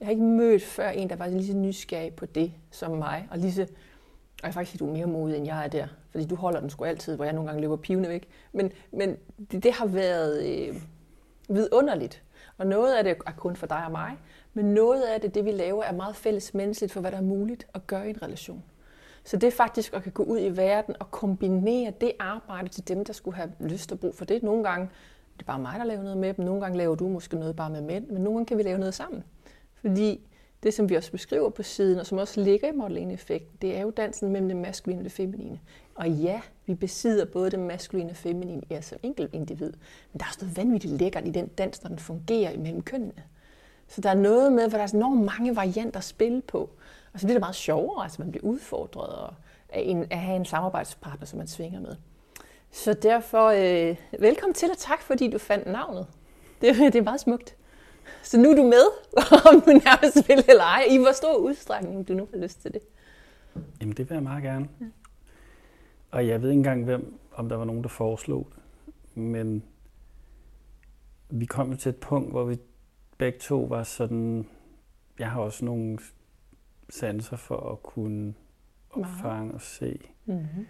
Jeg 0.00 0.06
har 0.06 0.10
ikke 0.10 0.22
mødt 0.22 0.62
før 0.62 0.88
en, 0.88 1.10
der 1.10 1.16
var 1.16 1.26
lige 1.26 1.46
så 1.46 1.56
nysgerrig 1.56 2.14
på 2.14 2.26
det 2.26 2.52
som 2.70 2.90
mig. 2.90 3.28
Og 3.30 3.38
lige 3.38 3.52
så, 3.52 3.62
og 3.62 3.68
jeg 4.42 4.48
er 4.48 4.52
faktisk, 4.52 4.80
du 4.80 4.88
er 4.88 4.92
mere 4.92 5.06
modig, 5.06 5.36
end 5.36 5.46
jeg 5.46 5.64
er 5.64 5.68
der. 5.68 5.86
Fordi 6.10 6.24
du 6.24 6.34
holder 6.34 6.60
den 6.60 6.70
sgu 6.70 6.84
altid, 6.84 7.16
hvor 7.16 7.24
jeg 7.24 7.34
nogle 7.34 7.48
gange 7.48 7.62
løber 7.62 7.76
pivende 7.76 8.08
væk. 8.08 8.28
Men, 8.52 8.72
men 8.92 9.16
det, 9.52 9.62
det 9.62 9.72
har 9.72 9.86
været 9.86 10.46
øh, 10.46 10.82
vidunderligt 11.48 12.22
og 12.60 12.66
noget 12.66 12.94
af 12.94 13.04
det 13.04 13.16
er 13.26 13.32
kun 13.32 13.56
for 13.56 13.66
dig 13.66 13.84
og 13.84 13.90
mig, 13.90 14.18
men 14.54 14.64
noget 14.64 15.02
af 15.02 15.20
det, 15.20 15.34
det 15.34 15.44
vi 15.44 15.50
laver, 15.50 15.84
er 15.84 15.92
meget 15.92 16.16
fælles 16.16 16.54
menneskeligt 16.54 16.92
for, 16.92 17.00
hvad 17.00 17.10
der 17.10 17.16
er 17.16 17.22
muligt 17.22 17.66
at 17.74 17.86
gøre 17.86 18.06
i 18.06 18.10
en 18.10 18.22
relation. 18.22 18.64
Så 19.24 19.36
det 19.36 19.46
er 19.46 19.50
faktisk 19.50 19.94
at 19.94 20.02
kan 20.02 20.12
gå 20.12 20.22
ud 20.22 20.38
i 20.40 20.56
verden 20.56 20.94
og 21.00 21.10
kombinere 21.10 21.92
det 22.00 22.12
arbejde 22.18 22.68
til 22.68 22.88
dem, 22.88 23.04
der 23.04 23.12
skulle 23.12 23.36
have 23.36 23.52
lyst 23.60 23.92
og 23.92 24.00
brug 24.00 24.14
for 24.14 24.24
det. 24.24 24.42
Nogle 24.42 24.64
gange 24.64 24.88
det 25.36 25.42
er 25.42 25.46
bare 25.46 25.58
mig, 25.58 25.74
der 25.78 25.84
laver 25.84 26.02
noget 26.02 26.18
med 26.18 26.34
dem. 26.34 26.44
Nogle 26.44 26.60
gange 26.60 26.78
laver 26.78 26.94
du 26.94 27.08
måske 27.08 27.36
noget 27.36 27.56
bare 27.56 27.70
med 27.70 27.80
mænd, 27.80 28.06
men 28.06 28.22
nogle 28.22 28.36
gange 28.36 28.46
kan 28.46 28.58
vi 28.58 28.62
lave 28.62 28.78
noget 28.78 28.94
sammen. 28.94 29.24
Fordi 29.74 30.28
det, 30.62 30.74
som 30.74 30.88
vi 30.88 30.94
også 30.94 31.12
beskriver 31.12 31.50
på 31.50 31.62
siden, 31.62 31.98
og 31.98 32.06
som 32.06 32.18
også 32.18 32.40
ligger 32.40 32.68
i 32.68 32.72
modeling-effekten, 32.72 33.58
det 33.62 33.76
er 33.76 33.80
jo 33.80 33.90
dansen 33.90 34.32
mellem 34.32 34.48
det 34.48 34.56
maskuline 34.56 35.00
og 35.00 35.04
det 35.04 35.12
feminine. 35.12 35.60
Og 35.94 36.10
ja, 36.10 36.40
vi 36.70 36.74
besidder 36.74 37.24
både 37.24 37.50
det 37.50 37.58
maskuline 37.58 38.10
og 38.10 38.16
feminine 38.16 38.62
i 38.70 38.74
os 38.76 38.84
som 38.84 38.98
enkelt 39.02 39.34
individ, 39.34 39.72
men 40.12 40.18
der 40.18 40.24
er 40.24 40.28
også 40.28 40.38
noget 40.40 40.56
vanvittigt 40.56 40.92
lækkert 40.92 41.26
i 41.26 41.30
den 41.30 41.46
dans, 41.46 41.82
når 41.82 41.88
den 41.88 41.98
fungerer 41.98 42.50
imellem 42.50 42.82
kønnene. 42.82 43.22
Så 43.88 44.00
der 44.00 44.10
er 44.10 44.14
noget 44.14 44.52
med, 44.52 44.68
hvor 44.68 44.78
der 44.78 44.84
er 44.84 44.94
enormt 44.94 45.24
mange 45.24 45.56
varianter 45.56 45.98
at 45.98 46.04
spille 46.04 46.42
på. 46.42 46.70
Og 47.12 47.20
så 47.20 47.26
det 47.26 47.36
er 47.36 47.40
meget 47.40 47.54
sjovere, 47.54 48.02
altså 48.02 48.22
man 48.22 48.30
bliver 48.30 48.44
udfordret 48.44 49.08
og 49.08 49.34
af, 49.68 49.80
en, 49.80 50.06
at 50.10 50.18
have 50.18 50.36
en 50.36 50.44
samarbejdspartner, 50.44 51.26
som 51.26 51.38
man 51.38 51.46
svinger 51.46 51.80
med. 51.80 51.96
Så 52.70 52.92
derfor, 52.92 53.46
øh, 53.46 53.96
velkommen 54.20 54.54
til 54.54 54.70
og 54.70 54.78
tak, 54.78 55.02
fordi 55.02 55.30
du 55.30 55.38
fandt 55.38 55.66
navnet. 55.66 56.06
Det, 56.60 56.76
det 56.92 56.96
er 56.96 57.02
meget 57.02 57.20
smukt. 57.20 57.56
Så 58.22 58.38
nu 58.40 58.50
er 58.50 58.54
du 58.54 58.62
med, 58.62 58.84
om 59.52 59.60
du 59.60 59.70
nærmest 59.70 60.28
vil 60.28 60.44
eller 60.48 60.64
ej, 60.64 60.84
i 60.90 60.96
hvor 60.96 61.12
stor 61.12 61.36
udstrækning 61.36 62.08
du 62.08 62.12
nu 62.12 62.28
har 62.32 62.40
lyst 62.40 62.62
til 62.62 62.72
det. 62.72 62.80
Jamen 63.80 63.96
det 63.96 64.10
vil 64.10 64.14
jeg 64.14 64.22
meget 64.22 64.42
gerne. 64.42 64.68
Ja. 64.80 64.86
Og 66.10 66.26
jeg 66.26 66.42
ved 66.42 66.50
ikke 66.50 66.58
engang, 66.58 66.84
hvem, 66.84 67.18
om 67.32 67.48
der 67.48 67.56
var 67.56 67.64
nogen, 67.64 67.82
der 67.82 67.88
foreslog 67.88 68.48
det. 68.50 68.62
Men 69.22 69.64
vi 71.30 71.46
kom 71.46 71.76
til 71.76 71.90
et 71.90 71.96
punkt, 71.96 72.30
hvor 72.30 72.44
vi 72.44 72.58
begge 73.18 73.38
to 73.38 73.60
var 73.62 73.82
sådan... 73.82 74.46
Jeg 75.18 75.30
har 75.30 75.40
også 75.40 75.64
nogle 75.64 75.98
sanser 76.88 77.36
for 77.36 77.72
at 77.72 77.82
kunne 77.82 78.34
opfange 78.90 79.54
og 79.54 79.60
se 79.60 80.00
mm-hmm. 80.26 80.66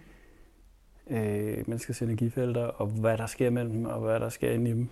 øh, 1.07 1.67
menneskers 1.67 2.01
energifelter, 2.01 2.65
og 2.65 2.87
hvad 2.87 3.17
der 3.17 3.25
sker 3.25 3.49
mellem 3.49 3.73
dem, 3.73 3.85
og 3.85 3.99
hvad 3.99 4.19
der 4.19 4.29
sker 4.29 4.51
inde 4.51 4.69
i 4.69 4.73
dem. 4.73 4.89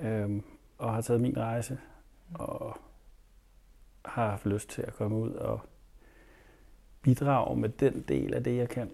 Øhm, 0.00 0.42
og 0.78 0.94
har 0.94 1.00
taget 1.00 1.20
min 1.20 1.38
rejse, 1.38 1.78
mm. 2.28 2.34
og 2.38 2.76
har 4.04 4.30
haft 4.30 4.46
lyst 4.46 4.68
til 4.68 4.82
at 4.82 4.94
komme 4.94 5.16
ud 5.16 5.30
og 5.30 5.60
bidrage 7.02 7.56
med 7.56 7.68
den 7.68 8.04
del 8.08 8.34
af 8.34 8.44
det, 8.44 8.56
jeg 8.56 8.68
kan. 8.68 8.90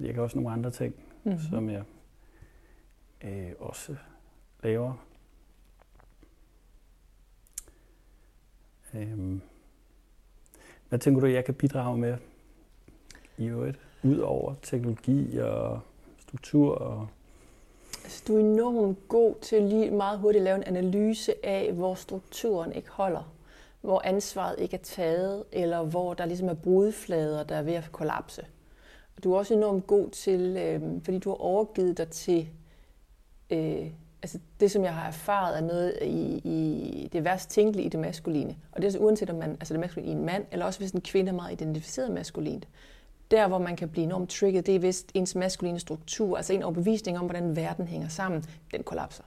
Jeg 0.00 0.14
kan 0.14 0.22
også 0.22 0.38
nogle 0.38 0.52
andre 0.52 0.70
ting, 0.70 0.94
mm-hmm. 1.24 1.40
som 1.50 1.70
jeg 1.70 1.82
øh, 3.24 3.52
også 3.58 3.96
laver. 4.62 5.06
Øhm. 8.94 9.40
Hvad 10.88 10.98
tænker 10.98 11.20
du, 11.20 11.26
jeg 11.26 11.44
kan 11.44 11.54
bidrage 11.54 11.98
med 11.98 12.16
i 13.38 13.46
øvrigt, 13.46 13.78
ud 14.02 14.18
over 14.18 14.54
teknologi 14.62 15.38
og 15.38 15.80
struktur? 16.18 16.74
Og 16.74 17.08
altså, 18.04 18.24
du 18.28 18.36
er 18.36 18.40
enormt 18.40 19.08
god 19.08 19.34
til 19.42 19.62
lige 19.62 19.90
meget 19.90 20.18
hurtigt 20.18 20.40
at 20.40 20.44
lave 20.44 20.56
en 20.56 20.76
analyse 20.76 21.46
af, 21.46 21.72
hvor 21.72 21.94
strukturen 21.94 22.72
ikke 22.72 22.90
holder 22.90 23.35
hvor 23.86 24.02
ansvaret 24.04 24.54
ikke 24.58 24.76
er 24.76 24.82
taget, 24.82 25.44
eller 25.52 25.82
hvor 25.82 26.14
der 26.14 26.26
ligesom 26.26 26.48
er 26.48 26.54
brudflader, 26.54 27.42
der 27.42 27.56
er 27.56 27.62
ved 27.62 27.72
at 27.72 27.92
kollapse. 27.92 28.42
Og 29.16 29.24
du 29.24 29.32
er 29.32 29.38
også 29.38 29.54
enormt 29.54 29.86
god 29.86 30.10
til, 30.10 30.56
øh, 30.56 30.82
fordi 31.02 31.18
du 31.18 31.28
har 31.28 31.36
overgivet 31.36 31.98
dig 31.98 32.08
til, 32.08 32.48
øh, 33.50 33.86
altså 34.22 34.38
det 34.60 34.70
som 34.70 34.84
jeg 34.84 34.94
har 34.94 35.06
erfaret 35.06 35.58
er 35.58 35.60
noget 35.60 35.98
i, 36.02 36.40
i 36.44 37.08
det 37.12 37.24
værst 37.24 37.50
tænkelige 37.50 37.86
i 37.86 37.88
det 37.88 38.00
maskuline. 38.00 38.56
Og 38.72 38.76
det 38.76 38.82
er 38.82 38.86
altså 38.86 38.98
uanset 38.98 39.30
om 39.30 39.36
man, 39.36 39.50
altså 39.50 39.74
det 39.74 39.80
maskuline 39.80 40.08
i 40.08 40.12
en 40.12 40.24
mand, 40.24 40.44
eller 40.52 40.66
også 40.66 40.78
hvis 40.78 40.90
en 40.90 41.00
kvinde 41.00 41.30
er 41.30 41.34
meget 41.34 41.52
identificeret 41.52 42.10
maskulint. 42.10 42.68
Der, 43.30 43.48
hvor 43.48 43.58
man 43.58 43.76
kan 43.76 43.88
blive 43.88 44.04
enormt 44.04 44.30
trigget, 44.30 44.66
det 44.66 44.74
er 44.74 44.78
hvis 44.78 45.06
ens 45.14 45.34
maskuline 45.34 45.80
struktur, 45.80 46.36
altså 46.36 46.52
en 46.52 46.62
overbevisning 46.62 47.18
om, 47.18 47.26
hvordan 47.26 47.56
verden 47.56 47.86
hænger 47.86 48.08
sammen, 48.08 48.44
den 48.72 48.82
kollapser. 48.82 49.24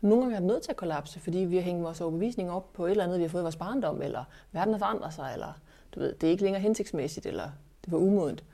Nogle 0.00 0.22
gange 0.22 0.36
er 0.36 0.40
det 0.40 0.46
nødt 0.46 0.62
til 0.62 0.70
at 0.70 0.76
kollapse, 0.76 1.20
fordi 1.20 1.38
vi 1.38 1.56
har 1.56 1.62
hængt 1.62 1.84
vores 1.84 2.00
overbevisning 2.00 2.50
op 2.50 2.72
på 2.72 2.86
et 2.86 2.90
eller 2.90 3.04
andet, 3.04 3.18
vi 3.18 3.24
har 3.24 3.28
fået 3.28 3.40
i 3.40 3.42
vores 3.42 3.56
barndom, 3.56 4.02
eller 4.02 4.24
verden 4.52 4.74
har 4.74 4.78
forandret 4.78 5.14
sig, 5.14 5.30
eller 5.32 5.52
du 5.94 6.00
ved, 6.00 6.14
det 6.14 6.26
er 6.26 6.30
ikke 6.30 6.42
længere 6.42 6.62
hensigtsmæssigt, 6.62 7.26
eller 7.26 7.50
det 7.84 7.92
var 7.92 7.98
umodent. 7.98 8.44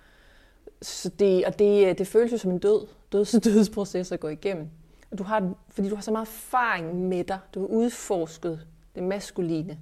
Så 0.82 1.08
det, 1.08 1.44
og 1.44 1.58
det, 1.58 1.86
øh, 1.86 1.98
det 1.98 2.06
føles 2.06 2.32
jo 2.32 2.38
som 2.38 2.50
en 2.50 2.58
død, 2.58 2.86
døds, 3.12 3.30
dødsproces 3.44 4.12
at 4.12 4.20
gå 4.20 4.28
igennem. 4.28 4.68
Og 5.10 5.18
du 5.18 5.22
har, 5.22 5.54
fordi 5.68 5.88
du 5.88 5.94
har 5.94 6.02
så 6.02 6.10
meget 6.10 6.26
erfaring 6.26 7.08
med 7.08 7.24
dig, 7.24 7.38
du 7.54 7.60
har 7.60 7.66
udforsket 7.66 8.66
det 8.94 9.02
maskuline 9.02 9.80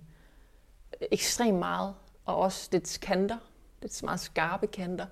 øh, 1.01 1.09
ekstremt 1.11 1.59
meget, 1.59 1.95
og 2.25 2.37
også 2.37 2.69
dets 2.73 2.99
kanter, 2.99 3.37
dets 3.83 4.03
meget 4.03 4.21
skarpe 4.21 4.67
kanter. 4.67 5.07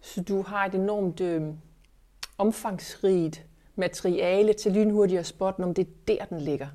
Så 0.00 0.22
du 0.22 0.42
har 0.42 0.66
et 0.66 0.74
enormt 0.74 1.20
øh, 1.20 1.42
omfangsrigt 2.38 3.46
materiale 3.76 4.52
til 4.52 4.72
lynhurtigt 4.72 5.20
at 5.20 5.26
spotte, 5.26 5.60
om 5.60 5.74
det 5.74 5.86
er 5.86 5.90
der, 6.08 6.24
den 6.24 6.40
ligger. 6.40 6.66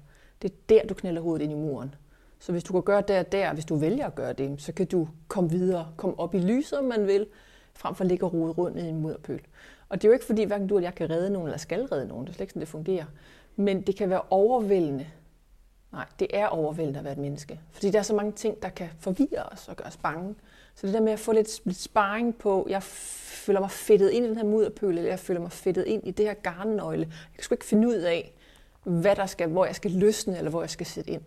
Det 0.41 0.51
er 0.51 0.55
der, 0.69 0.85
du 0.89 0.93
knælder 0.93 1.21
hovedet 1.21 1.43
ind 1.43 1.51
i 1.51 1.55
muren. 1.55 1.95
Så 2.39 2.51
hvis 2.51 2.63
du 2.63 2.73
kan 2.73 2.81
gøre 2.81 3.03
det 3.07 3.19
og 3.19 3.31
der, 3.31 3.53
hvis 3.53 3.65
du 3.65 3.75
vælger 3.75 4.05
at 4.05 4.15
gøre 4.15 4.33
det, 4.33 4.61
så 4.61 4.73
kan 4.73 4.85
du 4.85 5.07
komme 5.27 5.49
videre, 5.49 5.87
komme 5.97 6.19
op 6.19 6.35
i 6.35 6.39
lyset, 6.39 6.79
om 6.79 6.85
man 6.85 7.07
vil, 7.07 7.27
frem 7.73 7.95
for 7.95 8.03
at 8.03 8.07
ligge 8.07 8.25
og 8.25 8.33
rode 8.33 8.51
rundt 8.51 8.77
i 8.77 8.81
en 8.81 9.01
mudderpøl. 9.01 9.41
Og 9.89 10.01
det 10.01 10.07
er 10.07 10.09
jo 10.09 10.13
ikke 10.13 10.25
fordi, 10.25 10.43
hverken 10.43 10.67
du 10.67 10.77
eller 10.77 10.87
jeg 10.87 10.95
kan 10.95 11.09
redde 11.09 11.29
nogen, 11.29 11.47
eller 11.47 11.57
skal 11.57 11.85
redde 11.85 12.07
nogen. 12.07 12.25
Det 12.25 12.31
er 12.31 12.33
slet 12.33 12.41
ikke 12.43 12.51
sådan, 12.51 12.59
det 12.59 12.67
fungerer. 12.67 13.05
Men 13.55 13.81
det 13.81 13.95
kan 13.95 14.09
være 14.09 14.21
overvældende. 14.29 15.07
Nej, 15.91 16.05
det 16.19 16.27
er 16.33 16.47
overvældende 16.47 16.99
at 16.99 17.05
være 17.05 17.13
et 17.13 17.19
menneske. 17.19 17.59
Fordi 17.71 17.91
der 17.91 17.99
er 17.99 18.03
så 18.03 18.15
mange 18.15 18.31
ting, 18.31 18.61
der 18.61 18.69
kan 18.69 18.89
forvirre 18.99 19.43
os 19.43 19.67
og 19.67 19.75
gøre 19.75 19.87
os 19.87 19.97
bange. 19.97 20.35
Så 20.75 20.87
det 20.87 20.93
der 20.93 21.01
med 21.01 21.11
at 21.11 21.19
få 21.19 21.31
lidt, 21.31 21.61
lidt 21.65 21.77
sparring 21.77 22.37
på, 22.37 22.67
jeg 22.69 22.83
føler 22.83 23.59
mig 23.59 23.71
fedtet 23.71 24.09
ind 24.09 24.25
i 24.25 24.27
den 24.27 24.37
her 24.37 24.43
mudderpøl, 24.43 24.97
eller 24.97 25.09
jeg 25.09 25.19
føler 25.19 25.41
mig 25.41 25.51
fedtet 25.51 25.85
ind 25.85 26.07
i 26.07 26.11
det 26.11 26.25
her 26.25 26.33
garnnøgle. 26.33 27.05
Jeg 27.05 27.35
kan 27.35 27.43
sgu 27.43 27.53
ikke 27.53 27.65
finde 27.65 27.87
ud 27.87 27.93
af, 27.95 28.33
hvad 28.83 29.15
der 29.15 29.25
skal, 29.25 29.49
hvor 29.49 29.65
jeg 29.65 29.75
skal 29.75 29.91
løsne, 29.91 30.37
eller 30.37 30.49
hvor 30.49 30.61
jeg 30.61 30.69
skal 30.69 30.85
sætte 30.85 31.11
ind. 31.11 31.21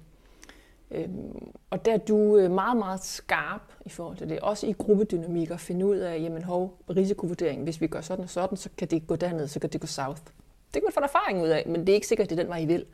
Øhm, 0.90 1.52
og 1.70 1.84
der 1.84 1.92
er 1.92 1.98
du 1.98 2.36
øh, 2.36 2.50
meget, 2.50 2.76
meget 2.76 3.04
skarp 3.04 3.72
i 3.86 3.88
forhold 3.88 4.16
til 4.16 4.28
det. 4.28 4.40
Også 4.40 4.66
i 4.66 4.72
gruppedynamik 4.72 5.50
at 5.50 5.60
finde 5.60 5.86
ud 5.86 5.96
af, 5.96 6.20
jamen 6.20 6.44
hov, 6.44 6.78
risikovurdering, 6.96 7.62
hvis 7.62 7.80
vi 7.80 7.86
gør 7.86 8.00
sådan 8.00 8.24
og 8.24 8.30
sådan, 8.30 8.56
så 8.56 8.68
kan 8.78 8.88
det 8.88 9.06
gå 9.06 9.16
derned, 9.16 9.48
så 9.48 9.60
kan 9.60 9.70
det 9.70 9.80
gå 9.80 9.86
south. 9.86 10.22
Det 10.66 10.72
kan 10.72 10.82
man 10.84 10.92
få 10.92 11.00
erfaring 11.00 11.42
ud 11.42 11.48
af, 11.48 11.64
men 11.66 11.80
det 11.80 11.88
er 11.88 11.94
ikke 11.94 12.06
sikkert, 12.06 12.24
at 12.24 12.30
det 12.30 12.38
er 12.38 12.42
den 12.42 12.50
vej, 12.50 12.58
I 12.58 12.66
vil. 12.66 12.84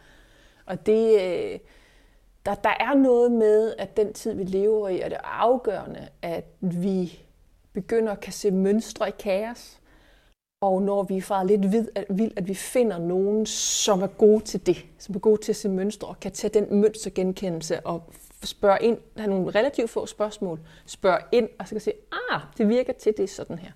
Og 0.70 0.86
det, 0.86 1.20
øh, 1.20 1.58
der, 2.46 2.54
der 2.54 2.74
er 2.80 2.94
noget 2.94 3.32
med, 3.32 3.74
at 3.78 3.96
den 3.96 4.12
tid, 4.12 4.34
vi 4.34 4.44
lever 4.44 4.88
i, 4.88 5.00
er 5.00 5.08
det 5.08 5.18
afgørende, 5.24 6.08
at 6.22 6.44
vi 6.60 7.20
begynder 7.72 8.12
at 8.12 8.20
kan 8.20 8.32
se 8.32 8.50
mønstre 8.50 9.08
i 9.08 9.12
kaos. 9.18 9.80
Og 10.62 10.82
når 10.82 11.02
vi 11.02 11.16
er 11.16 11.42
lidt 11.42 11.72
vid, 11.72 11.88
at, 11.94 12.04
vild, 12.10 12.32
at 12.36 12.48
vi 12.48 12.54
finder 12.54 12.98
nogen, 12.98 13.46
som 13.46 14.02
er 14.02 14.06
gode 14.06 14.44
til 14.44 14.66
det, 14.66 14.86
som 14.98 15.14
er 15.14 15.18
gode 15.18 15.40
til 15.40 15.52
at 15.52 15.56
se 15.56 15.68
mønstre, 15.68 16.08
og 16.08 16.20
kan 16.20 16.32
tage 16.32 16.60
den 16.60 16.80
mønstergenkendelse 16.80 17.80
og 17.80 18.02
spørge 18.44 18.78
ind, 18.80 18.98
have 19.16 19.30
nogle 19.30 19.50
relativt 19.50 19.90
få 19.90 20.06
spørgsmål, 20.06 20.60
spørge 20.86 21.20
ind, 21.32 21.48
og 21.58 21.68
så 21.68 21.74
kan 21.74 21.80
sige, 21.80 21.94
ah, 22.30 22.40
det 22.58 22.68
virker 22.68 22.92
til, 22.92 23.16
det 23.16 23.22
er 23.22 23.28
sådan 23.28 23.58
her. 23.58 23.72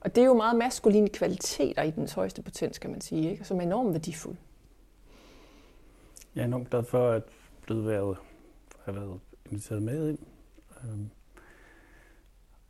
Og 0.00 0.14
det 0.14 0.20
er 0.20 0.26
jo 0.26 0.34
meget 0.34 0.56
maskuline 0.56 1.08
kvaliteter 1.08 1.82
i 1.82 1.90
den 1.90 2.08
højeste 2.14 2.42
potens, 2.42 2.78
kan 2.78 2.90
man 2.90 3.00
sige, 3.00 3.30
ikke? 3.30 3.44
som 3.44 3.58
er 3.58 3.62
enormt 3.62 3.92
værdifulde. 3.92 4.36
Jeg 6.38 6.44
er 6.44 6.46
enormt 6.46 6.70
glad 6.70 6.84
for, 6.84 7.10
at 7.10 7.22
blevet 7.62 7.86
været, 7.86 8.16
har 8.84 8.92
været 8.92 9.20
inviteret 9.46 9.82
med 9.82 10.08
ind. 10.08 10.18
Øhm, 10.84 11.10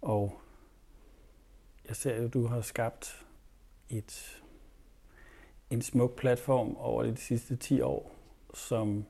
og 0.02 0.40
jeg 1.88 1.96
ser 1.96 2.16
jo, 2.16 2.25
at 2.25 2.34
du 2.34 2.46
har 2.46 2.60
skabt 2.60 3.26
et, 3.90 4.42
en 5.70 5.82
smuk 5.82 6.16
platform 6.16 6.76
over 6.76 7.02
de 7.02 7.16
sidste 7.16 7.56
10 7.56 7.80
år, 7.80 8.14
som 8.54 9.04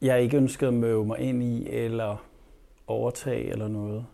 jeg 0.00 0.22
ikke 0.22 0.36
ønskede 0.36 0.68
at 0.68 0.74
møde 0.74 1.04
mig 1.04 1.18
ind 1.18 1.42
i 1.42 1.68
eller 1.68 2.26
overtage 2.86 3.50
eller 3.50 3.68
noget. 3.68 4.06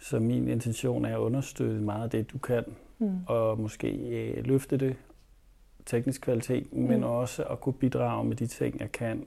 Så 0.00 0.18
min 0.18 0.48
intention 0.48 1.04
er 1.04 1.16
at 1.16 1.20
understøtte 1.20 1.80
meget 1.80 2.04
af 2.04 2.10
det, 2.10 2.32
du 2.32 2.38
kan, 2.38 2.64
mm. 2.98 3.18
og 3.26 3.60
måske 3.60 3.88
øh, 3.90 4.44
løfte 4.44 4.76
det 4.76 4.96
teknisk 5.86 6.20
kvalitet, 6.20 6.72
mm. 6.72 6.82
men 6.82 7.04
også 7.04 7.44
at 7.44 7.60
kunne 7.60 7.72
bidrage 7.72 8.24
med 8.24 8.36
de 8.36 8.46
ting, 8.46 8.80
jeg 8.80 8.92
kan 8.92 9.26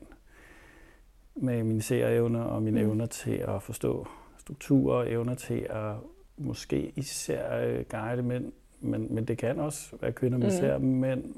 med 1.35 1.63
mine 1.63 1.81
serieevner 1.81 2.41
og 2.43 2.63
mine 2.63 2.83
mm. 2.83 2.87
evner 2.89 3.05
til 3.05 3.35
at 3.35 3.63
forstå 3.63 4.07
strukturer 4.37 4.95
og 4.95 5.11
evner 5.11 5.35
til 5.35 5.67
at 5.69 5.95
måske 6.37 6.93
især 6.95 7.59
øh, 7.59 7.85
guide 7.89 8.23
mænd, 8.23 8.51
men, 8.79 9.15
men 9.15 9.25
det 9.25 9.37
kan 9.37 9.59
også 9.59 9.97
være 10.01 10.11
kvinder, 10.11 10.37
men 10.37 10.47
især 10.47 10.77
mm. 10.77 10.85
mænd 10.85 11.35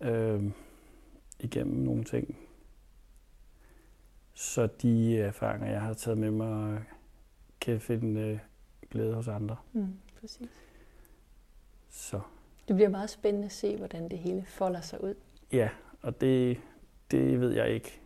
øh, 0.00 0.44
igennem 1.38 1.76
nogle 1.76 2.04
ting. 2.04 2.38
Så 4.34 4.68
de 4.82 5.18
erfaringer, 5.18 5.70
jeg 5.70 5.80
har 5.80 5.94
taget 5.94 6.18
med 6.18 6.30
mig, 6.30 6.82
kan 7.60 7.80
finde 7.80 8.20
øh, 8.20 8.38
glæde 8.90 9.14
hos 9.14 9.28
andre. 9.28 9.56
Mm, 9.72 9.94
præcis. 10.20 10.48
Så. 11.88 12.20
Det 12.68 12.76
bliver 12.76 12.88
meget 12.88 13.10
spændende 13.10 13.46
at 13.46 13.52
se, 13.52 13.76
hvordan 13.76 14.08
det 14.08 14.18
hele 14.18 14.44
folder 14.46 14.80
sig 14.80 15.04
ud. 15.04 15.14
Ja, 15.52 15.68
og 16.02 16.20
det, 16.20 16.58
det 17.10 17.40
ved 17.40 17.52
jeg 17.52 17.68
ikke. 17.68 18.00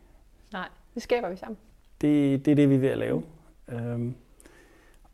Nej, 0.52 0.68
det 0.94 1.02
skaber 1.02 1.30
vi 1.30 1.36
sammen. 1.36 1.56
Det, 2.00 2.44
det 2.44 2.50
er 2.50 2.54
det, 2.54 2.70
vi 2.70 2.74
er 2.74 2.78
ved 2.78 2.88
at 2.88 2.98
lave. 2.98 3.22
Øhm, 3.68 4.14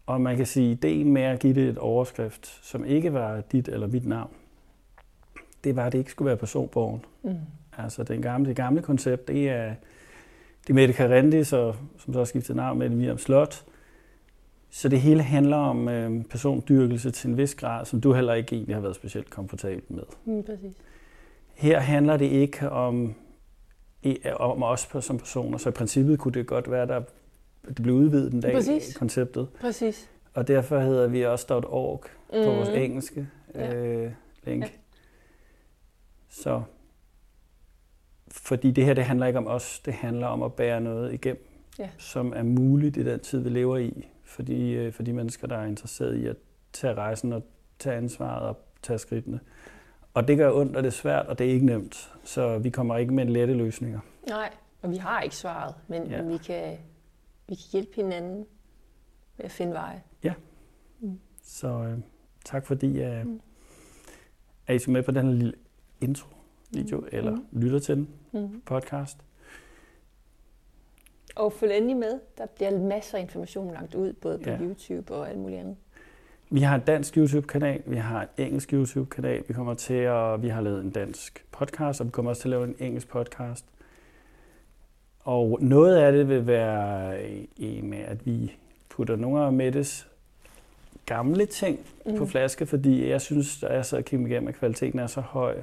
og 0.06 0.20
man 0.20 0.36
kan 0.36 0.46
sige, 0.46 0.70
ideen 0.70 1.12
med 1.12 1.22
at 1.22 1.40
give 1.40 1.54
det 1.54 1.68
et 1.68 1.78
overskrift, 1.78 2.46
som 2.66 2.84
ikke 2.84 3.12
var 3.12 3.40
dit 3.40 3.68
eller 3.68 3.86
mit 3.86 4.06
navn, 4.06 4.30
det 5.64 5.76
var, 5.76 5.86
at 5.86 5.92
det 5.92 5.98
ikke 5.98 6.10
skulle 6.10 6.26
være 6.26 6.36
personborgen. 6.36 7.04
Mm. 7.22 7.36
Altså 7.78 8.04
den 8.04 8.22
gamle, 8.22 8.48
det 8.48 8.56
gamle 8.56 8.82
koncept, 8.82 9.28
det 9.28 9.48
er, 9.48 9.74
det 10.62 10.70
er 10.70 10.74
Mette 10.74 10.94
Carendis, 10.94 11.52
og, 11.52 11.76
som 11.98 12.12
så 12.12 12.20
har 12.20 12.24
skiftet 12.24 12.56
navn 12.56 12.78
med 12.78 12.88
Miriam 12.88 13.18
Slot. 13.18 13.64
Så 14.70 14.88
det 14.88 15.00
hele 15.00 15.22
handler 15.22 15.56
om 15.56 15.88
øh, 15.88 16.24
persondyrkelse 16.24 17.10
til 17.10 17.30
en 17.30 17.36
vis 17.36 17.54
grad, 17.54 17.84
som 17.86 18.00
du 18.00 18.12
heller 18.12 18.34
ikke 18.34 18.56
egentlig 18.56 18.76
har 18.76 18.80
været 18.80 18.96
specielt 18.96 19.30
komfortabel 19.30 19.82
med. 19.88 20.02
Mm, 20.24 20.42
præcis. 20.42 20.72
Her 21.54 21.80
handler 21.80 22.16
det 22.16 22.26
ikke 22.26 22.70
om 22.70 23.14
om 24.36 24.62
os 24.62 24.88
som 25.00 25.18
personer. 25.18 25.58
Så 25.58 25.68
i 25.68 25.72
princippet 25.72 26.18
kunne 26.18 26.34
det 26.34 26.46
godt 26.46 26.70
være, 26.70 26.96
at 26.96 27.02
det 27.68 27.82
blev 27.82 27.94
udvidet 27.94 28.32
den 28.32 28.40
dag, 28.40 28.52
Præcis. 28.52 28.96
konceptet. 28.96 29.48
Præcis. 29.60 30.10
Og 30.34 30.48
derfor 30.48 30.78
hedder 30.80 31.06
vi 31.08 31.24
også 31.24 31.54
.org 31.54 32.04
på 32.30 32.36
mm. 32.50 32.56
vores 32.56 32.68
engelske 32.68 33.28
ja. 33.54 33.74
øh, 33.74 34.12
link. 34.44 34.64
Ja. 34.64 34.68
Så 36.28 36.62
fordi 38.30 38.70
det 38.70 38.84
her, 38.84 38.94
det 38.94 39.04
handler 39.04 39.26
ikke 39.26 39.38
om 39.38 39.46
os, 39.46 39.80
det 39.80 39.94
handler 39.94 40.26
om 40.26 40.42
at 40.42 40.52
bære 40.52 40.80
noget 40.80 41.14
igennem, 41.14 41.44
Ja. 41.78 41.88
som 41.98 42.32
er 42.36 42.42
muligt 42.42 42.96
i 42.96 43.04
den 43.04 43.20
tid, 43.20 43.40
vi 43.40 43.48
lever 43.48 43.76
i, 43.76 44.08
for 44.28 44.42
de, 44.42 44.70
øh, 44.70 44.92
for 44.92 45.02
de 45.02 45.12
mennesker, 45.12 45.46
der 45.46 45.56
er 45.56 45.66
interesseret 45.66 46.16
i 46.16 46.26
at 46.26 46.36
tage 46.72 46.94
rejsen 46.94 47.32
og 47.32 47.42
tage 47.78 47.96
ansvaret 47.96 48.42
og 48.48 48.58
tage 48.82 48.98
skridtene. 48.98 49.40
Og 50.14 50.28
det 50.28 50.38
gør 50.38 50.52
ondt, 50.52 50.76
og 50.76 50.82
det 50.82 50.88
er 50.88 50.92
svært, 50.92 51.26
og 51.26 51.38
det 51.38 51.46
er 51.46 51.50
ikke 51.50 51.66
nemt. 51.66 52.12
Så 52.24 52.58
vi 52.58 52.70
kommer 52.70 52.96
ikke 52.96 53.14
med 53.14 53.24
lette 53.24 53.54
løsninger. 53.54 54.00
Nej, 54.28 54.50
og 54.82 54.90
vi 54.90 54.96
har 54.96 55.20
ikke 55.20 55.36
svaret, 55.36 55.74
men, 55.88 56.06
Ja. 56.06 56.16
ja. 56.16 56.22
vi, 56.22 56.36
kan, 56.36 56.78
vi 57.48 57.54
kan 57.54 57.64
hjælpe 57.72 57.90
hinanden 57.96 58.36
med 59.36 59.44
at 59.44 59.50
finde 59.50 59.72
veje. 59.72 60.02
Så 61.42 61.68
øh, 61.68 61.98
tak 62.44 62.66
fordi, 62.66 63.02
øh, 63.02 63.26
Mm. 63.26 63.40
at 64.66 64.76
I 64.76 64.78
så 64.78 64.90
med 64.90 65.02
på 65.02 65.10
den 65.10 65.26
her 65.26 65.32
lille 65.32 65.52
intro-video, 66.00 67.00
Mm. 67.00 67.06
eller 67.12 67.30
Mm. 67.36 67.44
lytter 67.60 67.78
til 67.78 67.96
den 67.96 68.08
Mm. 68.32 68.60
podcast. 68.66 69.18
Og 71.38 71.52
følg 71.52 71.72
endelig 71.76 71.96
med. 71.96 72.20
Der 72.38 72.46
bliver 72.46 72.78
masser 72.78 73.18
af 73.18 73.22
information 73.22 73.72
lagt 73.72 73.94
ud, 73.94 74.12
både 74.12 74.38
på 74.38 74.50
Ja. 74.50 74.58
YouTube 74.60 75.14
og 75.14 75.28
alt 75.28 75.38
muligt 75.38 75.60
andet. 75.60 75.76
Vi 76.50 76.60
har 76.60 76.74
en 76.74 76.80
dansk 76.80 77.16
YouTube-kanal, 77.16 77.82
vi 77.86 77.96
har 77.96 78.22
en 78.22 78.44
engelsk 78.46 78.72
YouTube-kanal, 78.72 79.44
vi 79.48 79.54
kommer 79.54 79.74
til 79.74 79.94
at, 79.94 80.42
vi 80.42 80.48
har 80.48 80.60
lavet 80.60 80.84
en 80.84 80.90
dansk 80.90 81.44
podcast, 81.52 82.00
og 82.00 82.06
vi 82.06 82.10
kommer 82.10 82.30
også 82.30 82.42
til 82.42 82.48
at 82.48 82.50
lave 82.50 82.64
en 82.64 82.76
engelsk 82.78 83.08
podcast. 83.08 83.64
Og 85.20 85.58
noget 85.62 85.96
af 85.96 86.12
det 86.12 86.28
vil 86.28 86.46
være 86.46 87.22
i 87.56 87.80
med, 87.80 87.98
at 87.98 88.26
vi 88.26 88.56
putter 88.88 89.16
nogle 89.16 89.40
af 89.44 89.52
Mettes 89.52 90.08
gamle 91.06 91.46
ting 91.46 91.86
mm. 92.06 92.16
på 92.16 92.26
flaske, 92.26 92.66
fordi 92.66 93.08
jeg 93.08 93.20
synes, 93.20 93.60
da 93.60 93.66
jeg 93.66 93.84
så 93.84 94.02
kigger 94.02 94.26
igennem, 94.26 94.48
at 94.48 94.54
kvaliteten 94.54 94.98
er 94.98 95.06
så 95.06 95.20
høj, 95.20 95.62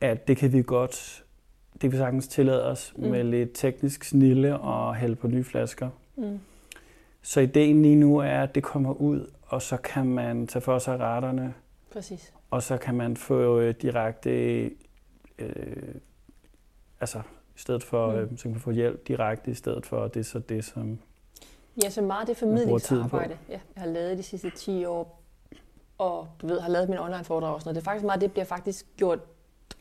at 0.00 0.28
det 0.28 0.36
kan 0.36 0.52
vi 0.52 0.62
godt, 0.62 1.24
det 1.80 1.90
kan 1.90 1.92
vi 1.92 1.96
sagtens 1.96 2.28
tillade 2.28 2.64
os 2.64 2.92
mm. 2.96 3.08
Med 3.08 3.24
lidt 3.24 3.50
teknisk 3.54 4.04
snille 4.04 4.58
og 4.58 4.94
hælde 4.94 5.16
på 5.16 5.26
nye 5.28 5.44
flasker. 5.44 5.90
Mm. 6.16 6.40
Så 7.22 7.40
ideen 7.40 7.82
lige 7.82 7.96
nu 7.96 8.18
er, 8.18 8.42
at 8.42 8.54
det 8.54 8.62
kommer 8.62 8.92
ud, 8.94 9.30
og 9.42 9.62
så 9.62 9.76
kan 9.76 10.06
man 10.06 10.46
tage 10.46 10.62
for 10.62 10.78
sig 10.78 10.98
retterne, 11.00 11.54
Præcis. 11.92 12.32
og 12.50 12.62
så 12.62 12.76
kan 12.76 12.94
man 12.94 13.16
få 13.16 13.60
øh, 13.60 13.74
direkte, 13.82 14.30
øh, 15.38 15.94
altså 17.00 17.18
i 17.56 17.60
stedet 17.60 17.82
for, 17.84 18.12
Mm. 18.12 18.18
øh, 18.18 18.30
så 18.36 18.42
kan 18.42 18.50
man 18.50 18.60
få 18.60 18.70
hjælp 18.70 19.08
direkte, 19.08 19.50
i 19.50 19.54
stedet 19.54 19.86
for, 19.86 20.08
det 20.08 20.26
så 20.26 20.38
det, 20.38 20.64
som... 20.64 20.98
Ja, 21.82 21.90
så 21.90 22.02
meget 22.02 22.28
det 22.28 22.36
formidlingsarbejde, 22.36 23.36
ja, 23.48 23.52
jeg 23.74 23.82
har 23.82 23.86
lavet 23.86 24.18
de 24.18 24.22
sidste 24.22 24.50
10 24.50 24.84
år, 24.84 25.22
og 25.98 26.28
du 26.40 26.46
ved, 26.46 26.60
har 26.60 26.68
lavet 26.68 26.88
min 26.88 26.98
online 26.98 27.24
foredrag 27.24 27.54
og 27.54 27.60
sådan 27.60 27.68
noget. 27.68 27.74
Det 27.76 27.80
er 27.80 27.90
faktisk 27.90 28.04
meget, 28.04 28.20
det 28.20 28.32
bliver 28.32 28.44
faktisk 28.44 28.86
gjort 28.96 29.18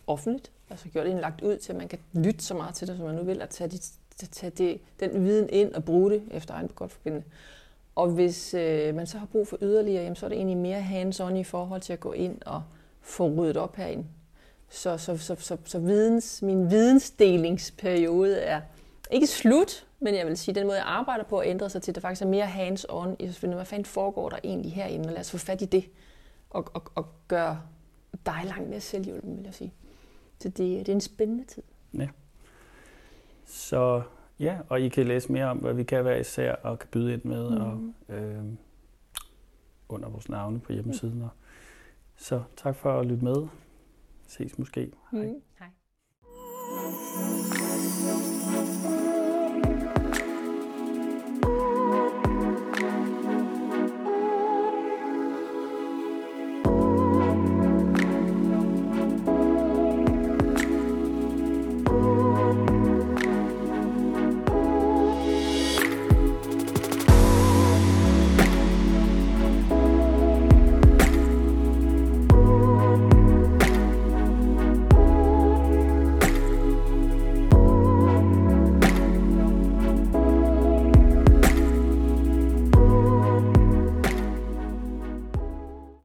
offentligt, 0.07 0.51
altså 0.69 0.89
gjort 0.89 1.07
indlagt 1.07 1.41
ud 1.41 1.57
til, 1.57 1.71
at 1.71 1.77
man 1.77 1.87
kan 1.87 1.99
lytte 2.13 2.43
så 2.43 2.53
meget 2.53 2.75
til 2.75 2.87
det, 2.87 2.97
som 2.97 3.05
man 3.05 3.15
nu 3.15 3.23
vil, 3.23 3.41
at 3.41 3.49
tage, 3.49 3.69
de, 3.69 3.77
tage 4.27 4.49
det, 4.49 4.81
den 4.99 5.25
viden 5.25 5.49
ind 5.49 5.73
og 5.73 5.83
bruge 5.83 6.11
det 6.11 6.23
efter 6.31 6.53
egen 6.53 6.67
godt 6.67 6.91
forbindende. 6.91 7.25
Og 7.95 8.09
hvis 8.09 8.53
øh, 8.53 8.95
man 8.95 9.07
så 9.07 9.17
har 9.17 9.25
brug 9.25 9.47
for 9.47 9.57
yderligere, 9.61 10.03
jamen, 10.03 10.15
så 10.15 10.25
er 10.25 10.29
det 10.29 10.35
egentlig 10.35 10.57
mere 10.57 10.81
hands-on 10.81 11.35
i 11.35 11.43
forhold 11.43 11.81
til 11.81 11.93
at 11.93 11.99
gå 11.99 12.11
ind 12.11 12.41
og 12.45 12.63
få 13.01 13.29
ryddet 13.29 13.57
op 13.57 13.75
herinde. 13.75 14.05
Så, 14.69 14.97
så, 14.97 15.17
så, 15.17 15.35
så, 15.39 15.57
så 15.65 15.79
videns, 15.79 16.41
min 16.41 16.71
vidensdelingsperiode 16.71 18.39
er 18.39 18.61
ikke 19.11 19.27
slut, 19.27 19.85
men 19.99 20.15
jeg 20.15 20.27
vil 20.27 20.37
sige, 20.37 20.51
at 20.51 20.55
den 20.55 20.67
måde, 20.67 20.77
jeg 20.77 20.85
arbejder 20.85 21.23
på, 21.23 21.39
at 21.39 21.49
ændre 21.49 21.69
sig 21.69 21.81
til, 21.81 21.91
at 21.91 21.95
det 21.95 22.01
faktisk 22.01 22.21
er 22.21 22.27
mere 22.27 22.45
hands-on 22.45 23.15
i 23.19 23.25
at 23.27 23.35
finde, 23.35 23.55
hvad 23.55 23.65
fanden 23.65 23.85
foregår 23.85 24.29
der 24.29 24.37
egentlig 24.43 24.73
herinde, 24.73 25.07
og 25.07 25.13
lad 25.13 25.19
os 25.19 25.31
få 25.31 25.37
fat 25.37 25.61
i 25.61 25.65
det, 25.65 25.85
og, 26.49 26.65
og, 26.73 26.83
og 26.95 27.05
gøre 27.27 27.61
dig 28.25 28.41
langt 28.45 28.69
mere 28.69 28.81
selvhjulpen, 28.81 29.37
vil 29.37 29.43
jeg 29.45 29.53
sige. 29.53 29.73
Så 30.39 30.49
det, 30.49 30.57
det 30.57 30.89
er 30.89 30.93
en 30.93 31.01
spændende 31.01 31.43
tid. 31.45 31.63
Så 33.47 34.01
ja, 34.39 34.57
og 34.69 34.81
I 34.81 34.89
kan 34.89 35.07
læse 35.07 35.31
mere 35.31 35.45
om, 35.45 35.57
hvad 35.57 35.73
vi 35.73 35.83
kan 35.83 36.05
være 36.05 36.19
især, 36.19 36.55
og 36.55 36.79
kan 36.79 36.89
byde 36.91 37.13
ind 37.13 37.23
med, 37.23 37.49
mm. 37.49 37.57
og 37.57 37.93
øh, 38.15 38.43
under 39.89 40.09
vores 40.09 40.29
navne 40.29 40.59
på 40.59 40.73
hjemmesiden. 40.73 41.21
Og, 41.21 41.29
så 42.15 42.43
tak 42.57 42.75
for 42.75 42.99
at 42.99 43.05
lytte 43.05 43.23
med. 43.23 43.47
Ses 44.27 44.59
måske. 44.59 44.91
Hej. 45.11 45.25
Mm. 45.25 45.41
Hej. 45.59 45.67